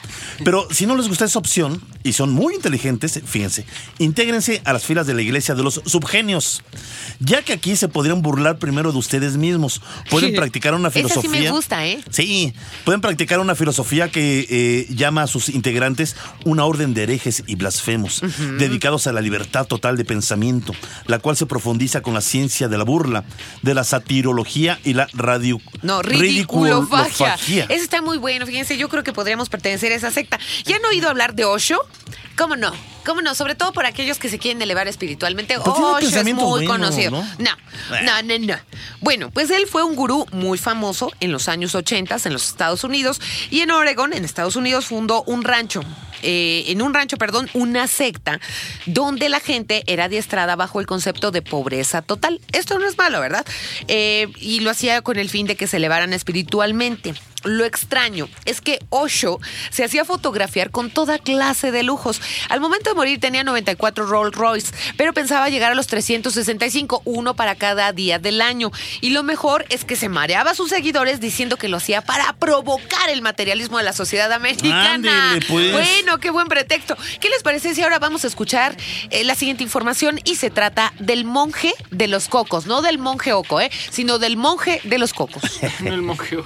pero 0.43 0.67
si 0.69 0.85
no 0.85 0.97
les 0.97 1.07
gusta 1.07 1.23
esa 1.23 1.39
opción 1.39 1.81
y 2.03 2.11
son 2.11 2.33
muy 2.33 2.55
inteligentes, 2.55 3.21
fíjense, 3.25 3.65
intégrense 3.99 4.61
a 4.65 4.73
las 4.73 4.83
filas 4.83 5.07
de 5.07 5.13
la 5.13 5.21
iglesia 5.21 5.55
de 5.55 5.63
los 5.63 5.81
subgenios, 5.85 6.61
ya 7.21 7.41
que 7.41 7.53
aquí 7.53 7.77
se 7.77 7.87
podrían 7.87 8.21
burlar 8.21 8.57
primero 8.57 8.91
de 8.91 8.97
ustedes 8.97 9.37
mismos. 9.37 9.81
Pueden 10.09 10.35
practicar 10.35 10.73
una 10.73 10.89
Esa 10.89 10.99
sí 10.99 11.07
filosofía. 11.07 11.39
me 11.39 11.51
gusta, 11.51 11.87
¿eh? 11.87 12.03
Sí, 12.09 12.53
pueden 12.83 12.99
practicar 12.99 13.39
una 13.39 13.55
filosofía 13.55 14.11
que 14.11 14.45
eh, 14.49 14.93
llama 14.93 15.23
a 15.23 15.27
sus 15.27 15.47
integrantes 15.47 16.17
una 16.43 16.65
orden 16.65 16.93
de 16.93 17.03
herejes 17.03 17.43
y 17.47 17.55
blasfemos, 17.55 18.21
dedicados 18.57 19.07
a 19.07 19.13
la 19.13 19.21
libertad 19.21 19.67
total 19.67 19.95
de 19.95 20.03
pensamiento, 20.03 20.73
la 21.05 21.19
cual 21.19 21.37
se 21.37 21.45
profundiza 21.45 22.01
con 22.01 22.13
la 22.13 22.19
ciencia 22.19 22.67
de 22.67 22.77
la 22.77 22.83
burla, 22.83 23.23
de 23.61 23.73
la 23.73 23.85
satirología 23.85 24.48
y 24.55 24.93
la 24.93 25.07
radio 25.13 25.59
No, 25.81 26.01
ridiculofagia. 26.01 27.35
ridiculofagia. 27.35 27.63
Eso 27.69 27.83
está 27.83 28.01
muy 28.01 28.17
bueno. 28.17 28.45
Fíjense, 28.45 28.77
yo 28.77 28.89
creo 28.89 29.03
que 29.03 29.13
podríamos 29.13 29.49
pertenecer 29.49 29.91
a 29.91 29.95
esa 29.95 30.11
secta. 30.11 30.39
¿Ya 30.65 30.77
han 30.77 30.85
oído 30.85 31.09
hablar 31.09 31.35
de 31.35 31.45
Osho? 31.45 31.79
¿Cómo 32.37 32.55
no? 32.55 32.71
Cómo 33.09 33.21
no, 33.23 33.33
sobre 33.33 33.55
todo 33.55 33.73
por 33.73 33.87
aquellos 33.87 34.19
que 34.19 34.29
se 34.29 34.37
quieren 34.37 34.61
elevar 34.61 34.87
espiritualmente. 34.87 35.55
Pero 35.57 35.73
tiene 35.73 35.87
Osho 35.87 36.19
es 36.19 36.35
muy 36.35 36.65
conocido. 36.65 37.11
¿no? 37.11 37.23
No, 37.39 37.51
no, 38.03 38.21
no, 38.21 38.37
no. 38.39 38.55
Bueno, 39.01 39.31
pues 39.31 39.49
él 39.49 39.65
fue 39.67 39.83
un 39.83 39.95
gurú 39.95 40.27
muy 40.31 40.59
famoso 40.59 41.11
en 41.19 41.31
los 41.31 41.49
años 41.49 41.73
80 41.73 42.17
en 42.25 42.33
los 42.33 42.47
Estados 42.47 42.83
Unidos 42.83 43.19
y 43.49 43.61
en 43.61 43.71
Oregon, 43.71 44.13
en 44.13 44.25
Estados 44.25 44.55
Unidos, 44.55 44.85
fundó 44.85 45.23
un 45.23 45.43
rancho. 45.43 45.81
eh, 46.21 46.65
en 46.67 46.81
un 46.81 46.93
rancho, 46.93 47.17
perdón, 47.17 47.49
una 47.53 47.87
secta 47.87 48.39
donde 48.85 49.29
la 49.29 49.39
gente 49.39 49.83
era 49.87 50.05
adiestrada 50.05 50.55
bajo 50.55 50.79
el 50.81 50.85
concepto 50.85 51.31
de 51.31 51.41
pobreza 51.41 52.01
total. 52.01 52.41
Esto 52.51 52.77
no 52.77 52.87
es 52.87 52.97
malo, 52.97 53.21
¿verdad? 53.21 53.45
Eh, 53.87 54.27
y 54.37 54.59
lo 54.59 54.69
hacía 54.69 55.01
con 55.01 55.17
el 55.17 55.29
fin 55.29 55.47
de 55.47 55.55
que 55.55 55.65
se 55.65 55.77
elevaran 55.77 56.13
espiritualmente. 56.13 57.13
Lo 57.43 57.65
extraño 57.65 58.27
es 58.45 58.61
que 58.61 58.79
Osho 58.89 59.39
se 59.69 59.83
hacía 59.83 60.05
fotografiar 60.05 60.71
con 60.71 60.89
toda 60.89 61.19
clase 61.19 61.71
de 61.71 61.83
lujos. 61.83 62.21
Al 62.49 62.59
momento 62.59 62.89
de 62.89 62.95
morir 62.95 63.19
tenía 63.19 63.43
94 63.43 64.05
Rolls 64.05 64.35
Royce, 64.35 64.73
pero 64.97 65.13
pensaba 65.13 65.49
llegar 65.49 65.71
a 65.71 65.75
los 65.75 65.87
365, 65.87 67.01
uno 67.05 67.35
para 67.35 67.55
cada 67.55 67.91
día 67.93 68.19
del 68.19 68.41
año. 68.41 68.71
Y 69.01 69.11
lo 69.11 69.23
mejor 69.23 69.65
es 69.69 69.85
que 69.85 69.95
se 69.95 70.09
mareaba 70.09 70.51
a 70.51 70.55
sus 70.55 70.69
seguidores 70.69 71.19
diciendo 71.19 71.57
que 71.57 71.69
lo 71.69 71.77
hacía 71.77 72.01
para 72.01 72.33
provocar 72.33 73.09
el 73.09 73.21
materialismo 73.21 73.77
de 73.77 73.83
la 73.83 73.93
sociedad 73.93 74.31
americana. 74.31 75.39
Pues. 75.47 75.71
Bueno, 75.71 76.17
qué 76.19 76.31
buen 76.31 76.47
pretexto. 76.47 76.97
¿Qué 77.19 77.29
les 77.29 77.43
parece 77.43 77.73
si 77.75 77.81
ahora 77.81 77.99
vamos 77.99 78.23
a 78.23 78.27
escuchar 78.27 78.75
eh, 79.09 79.23
la 79.23 79.35
siguiente 79.35 79.63
información? 79.63 80.19
Y 80.23 80.35
se 80.35 80.49
trata 80.49 80.93
del 80.99 81.25
monje 81.25 81.73
de 81.91 82.07
los 82.07 82.27
cocos, 82.27 82.65
no 82.65 82.81
del 82.81 82.97
monje 82.97 83.33
oco, 83.33 83.61
¿eh? 83.61 83.71
sino 83.91 84.19
del 84.19 84.37
monje 84.37 84.81
de 84.83 84.97
los 84.97 85.13
cocos. 85.13 85.43
El 85.85 86.01
monje. 86.01 86.37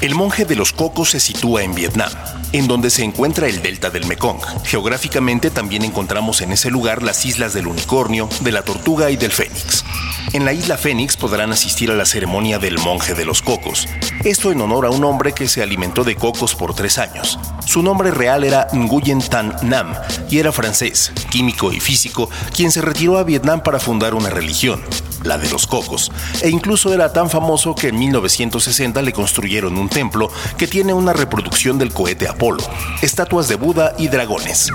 El 0.00 0.14
monje 0.14 0.31
de 0.38 0.56
los 0.56 0.72
cocos 0.72 1.10
se 1.10 1.20
sitúa 1.20 1.62
en 1.62 1.74
Vietnam, 1.74 2.10
en 2.52 2.66
donde 2.66 2.88
se 2.88 3.04
encuentra 3.04 3.48
el 3.48 3.62
delta 3.62 3.90
del 3.90 4.06
Mekong. 4.06 4.40
Geográficamente 4.64 5.50
también 5.50 5.84
encontramos 5.84 6.40
en 6.40 6.52
ese 6.52 6.70
lugar 6.70 7.02
las 7.02 7.26
islas 7.26 7.52
del 7.52 7.66
unicornio, 7.66 8.30
de 8.40 8.50
la 8.50 8.62
tortuga 8.62 9.10
y 9.10 9.16
del 9.16 9.30
fénix. 9.30 9.84
En 10.32 10.46
la 10.46 10.54
isla 10.54 10.78
Fénix 10.78 11.18
podrán 11.18 11.52
asistir 11.52 11.90
a 11.90 11.94
la 11.94 12.06
ceremonia 12.06 12.58
del 12.58 12.78
monje 12.78 13.14
de 13.14 13.26
los 13.26 13.42
cocos. 13.42 13.86
Esto 14.24 14.50
en 14.50 14.62
honor 14.62 14.86
a 14.86 14.90
un 14.90 15.04
hombre 15.04 15.32
que 15.32 15.48
se 15.48 15.62
alimentó 15.62 16.04
de 16.04 16.16
cocos 16.16 16.54
por 16.54 16.74
tres 16.74 16.96
años. 16.96 17.38
Su 17.66 17.82
nombre 17.82 18.10
real 18.10 18.42
era 18.42 18.68
Nguyen 18.72 19.20
Tan 19.20 19.54
Nam 19.62 19.94
y 20.30 20.38
era 20.38 20.50
francés, 20.50 21.12
químico 21.30 21.72
y 21.72 21.80
físico, 21.80 22.30
quien 22.56 22.72
se 22.72 22.80
retiró 22.80 23.18
a 23.18 23.24
Vietnam 23.24 23.62
para 23.62 23.78
fundar 23.78 24.14
una 24.14 24.30
religión, 24.30 24.82
la 25.22 25.36
de 25.36 25.50
los 25.50 25.66
cocos, 25.66 26.10
e 26.40 26.48
incluso 26.48 26.92
era 26.94 27.12
tan 27.12 27.28
famoso 27.28 27.74
que 27.74 27.88
en 27.88 27.98
1960 27.98 29.02
le 29.02 29.12
construyeron 29.12 29.76
un 29.76 29.88
templo 29.88 30.21
que 30.56 30.66
tiene 30.66 30.92
una 30.92 31.12
reproducción 31.12 31.78
del 31.78 31.92
cohete 31.92 32.28
Apolo, 32.28 32.62
estatuas 33.00 33.48
de 33.48 33.56
Buda 33.56 33.94
y 33.98 34.08
dragones. 34.08 34.68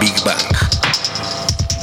Big 0.00 0.14
Bang. 0.24 0.79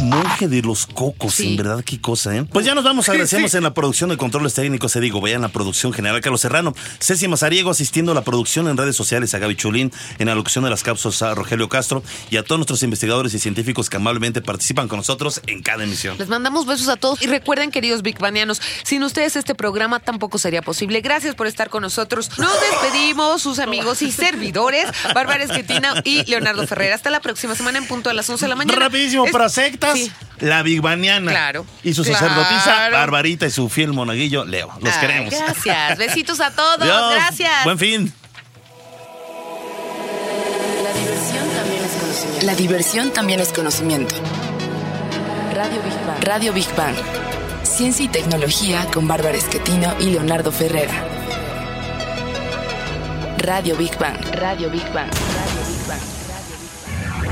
Monje 0.02 0.48
de 0.48 0.62
los 0.62 0.86
cocos, 0.86 1.34
Sí. 1.34 1.50
en 1.52 1.58
verdad, 1.58 1.84
qué 1.84 2.00
cosa, 2.00 2.36
¿eh? 2.36 2.46
Pues 2.46 2.66
ya 2.66 2.76
nos 2.76 2.84
vamos, 2.84 3.10
agradecemos 3.10 3.54
en 3.56 3.64
la 3.64 3.74
producción 3.74 4.10
de 4.12 4.18
controles 4.18 4.54
técnicos, 4.54 4.92
se 4.92 5.00
digo, 5.02 5.20
vean 5.22 5.42
la 5.42 5.48
producción 5.50 5.92
general, 5.92 6.22
Carlos 6.22 6.42
Serrano, 6.42 6.76
Ceci 7.00 7.28
Mazariego 7.28 7.72
asistiendo 7.72 8.12
a 8.12 8.16
la 8.16 8.22
producción 8.24 8.68
en 8.68 8.78
redes 8.78 8.96
sociales, 8.96 9.34
a 9.34 9.40
Gaby 9.40 9.56
Chulín, 9.56 9.92
en 10.20 10.28
la 10.28 10.36
locución 10.36 10.64
de 10.64 10.70
las 10.70 10.84
cápsulas 10.84 11.22
a 11.24 11.34
Rogelio 11.34 11.68
Castro 11.68 12.04
y 12.30 12.38
a 12.38 12.44
todos 12.44 12.60
nuestros 12.60 12.84
investigadores 12.84 13.34
y 13.34 13.40
científicos 13.40 13.90
que 13.90 13.98
amablemente 13.98 14.42
participan 14.42 14.88
con 14.88 14.98
nosotros 14.98 15.42
en 15.48 15.64
cada 15.64 15.84
emisión. 15.84 16.16
Les 16.20 16.28
mandamos 16.28 16.68
besos 16.68 16.90
a 16.90 16.96
todos 16.98 17.22
y 17.24 17.28
recuerden, 17.28 17.72
queridos 17.72 18.04
Big 18.04 18.20
Banianos, 18.20 18.62
sin 18.84 19.02
ustedes 19.04 19.36
este 19.36 19.56
programa 19.56 20.00
tampoco 20.00 20.38
sería 20.38 20.62
posible. 20.62 21.02
Gracias 21.02 21.34
por 21.34 21.48
estar 21.48 21.70
con 21.72 21.82
nosotros. 21.82 22.30
Nos 22.38 22.52
despedimos, 22.62 23.42
sus 23.42 23.58
amigos 23.60 24.02
y 24.04 24.12
servidores, 24.12 24.86
Bárbara 25.16 25.44
Esquetina 25.44 26.02
y 26.06 26.24
Leonardo 26.30 26.66
Ferrer. 26.68 26.94
Hasta 26.94 27.10
la 27.10 27.20
próxima 27.20 27.56
semana 27.56 27.80
en 27.80 27.88
punto 27.88 28.10
a 28.12 28.14
las 28.14 28.30
11 28.30 28.46
de 28.46 28.50
la 28.50 28.56
mañana. 28.56 28.78
Rapidísimo, 28.80 29.26
Es- 29.26 29.32
para 29.32 29.50
Sí. 29.96 30.12
la 30.40 30.62
Big 30.64 30.82
Baniana. 30.82 31.32
Claro. 31.32 31.66
Y 31.84 31.94
su 31.94 32.04
Claro. 32.04 32.20
sacerdotisa, 32.20 32.90
Barbarita 32.92 33.46
y 33.46 33.52
su 33.52 33.70
fiel 33.70 33.94
monaguillo, 33.94 34.46
Leo. 34.46 34.72
Los 34.82 34.94
Ay, 34.96 35.00
queremos. 35.02 35.34
Gracias. 35.34 35.98
Besitos 35.98 36.40
a 36.40 36.52
todos. 36.52 36.80
Gracias. 36.88 37.64
Buen 37.64 37.78
fin. 37.80 38.14
La 40.84 40.94
diversión 40.94 41.50
también 41.54 41.84
es 41.84 41.92
conocimiento. 41.92 42.46
La 42.46 42.56
diversión 42.56 43.12
también 43.14 43.40
es 43.40 43.50
conocimiento. 43.50 44.16
Radio 45.54 45.82
Big 45.82 46.06
Bang. 46.06 46.24
Radio 46.24 46.54
Big 46.54 46.76
Bang. 46.76 46.96
Ciencia 47.64 48.06
y 48.06 48.08
tecnología 48.08 48.86
con 48.94 49.08
Bárbara 49.08 49.36
Esquetino 49.38 49.96
y 50.00 50.12
Leonardo 50.12 50.52
Ferrera. 50.52 50.94
Radio 53.40 53.76
Big 53.76 53.98
Bang. 53.98 54.18
Radio 54.36 54.70
Big 54.70 54.84
Bang. 54.94 55.10
Radio 55.10 55.20
Big 55.24 55.28
Bang. 55.34 55.47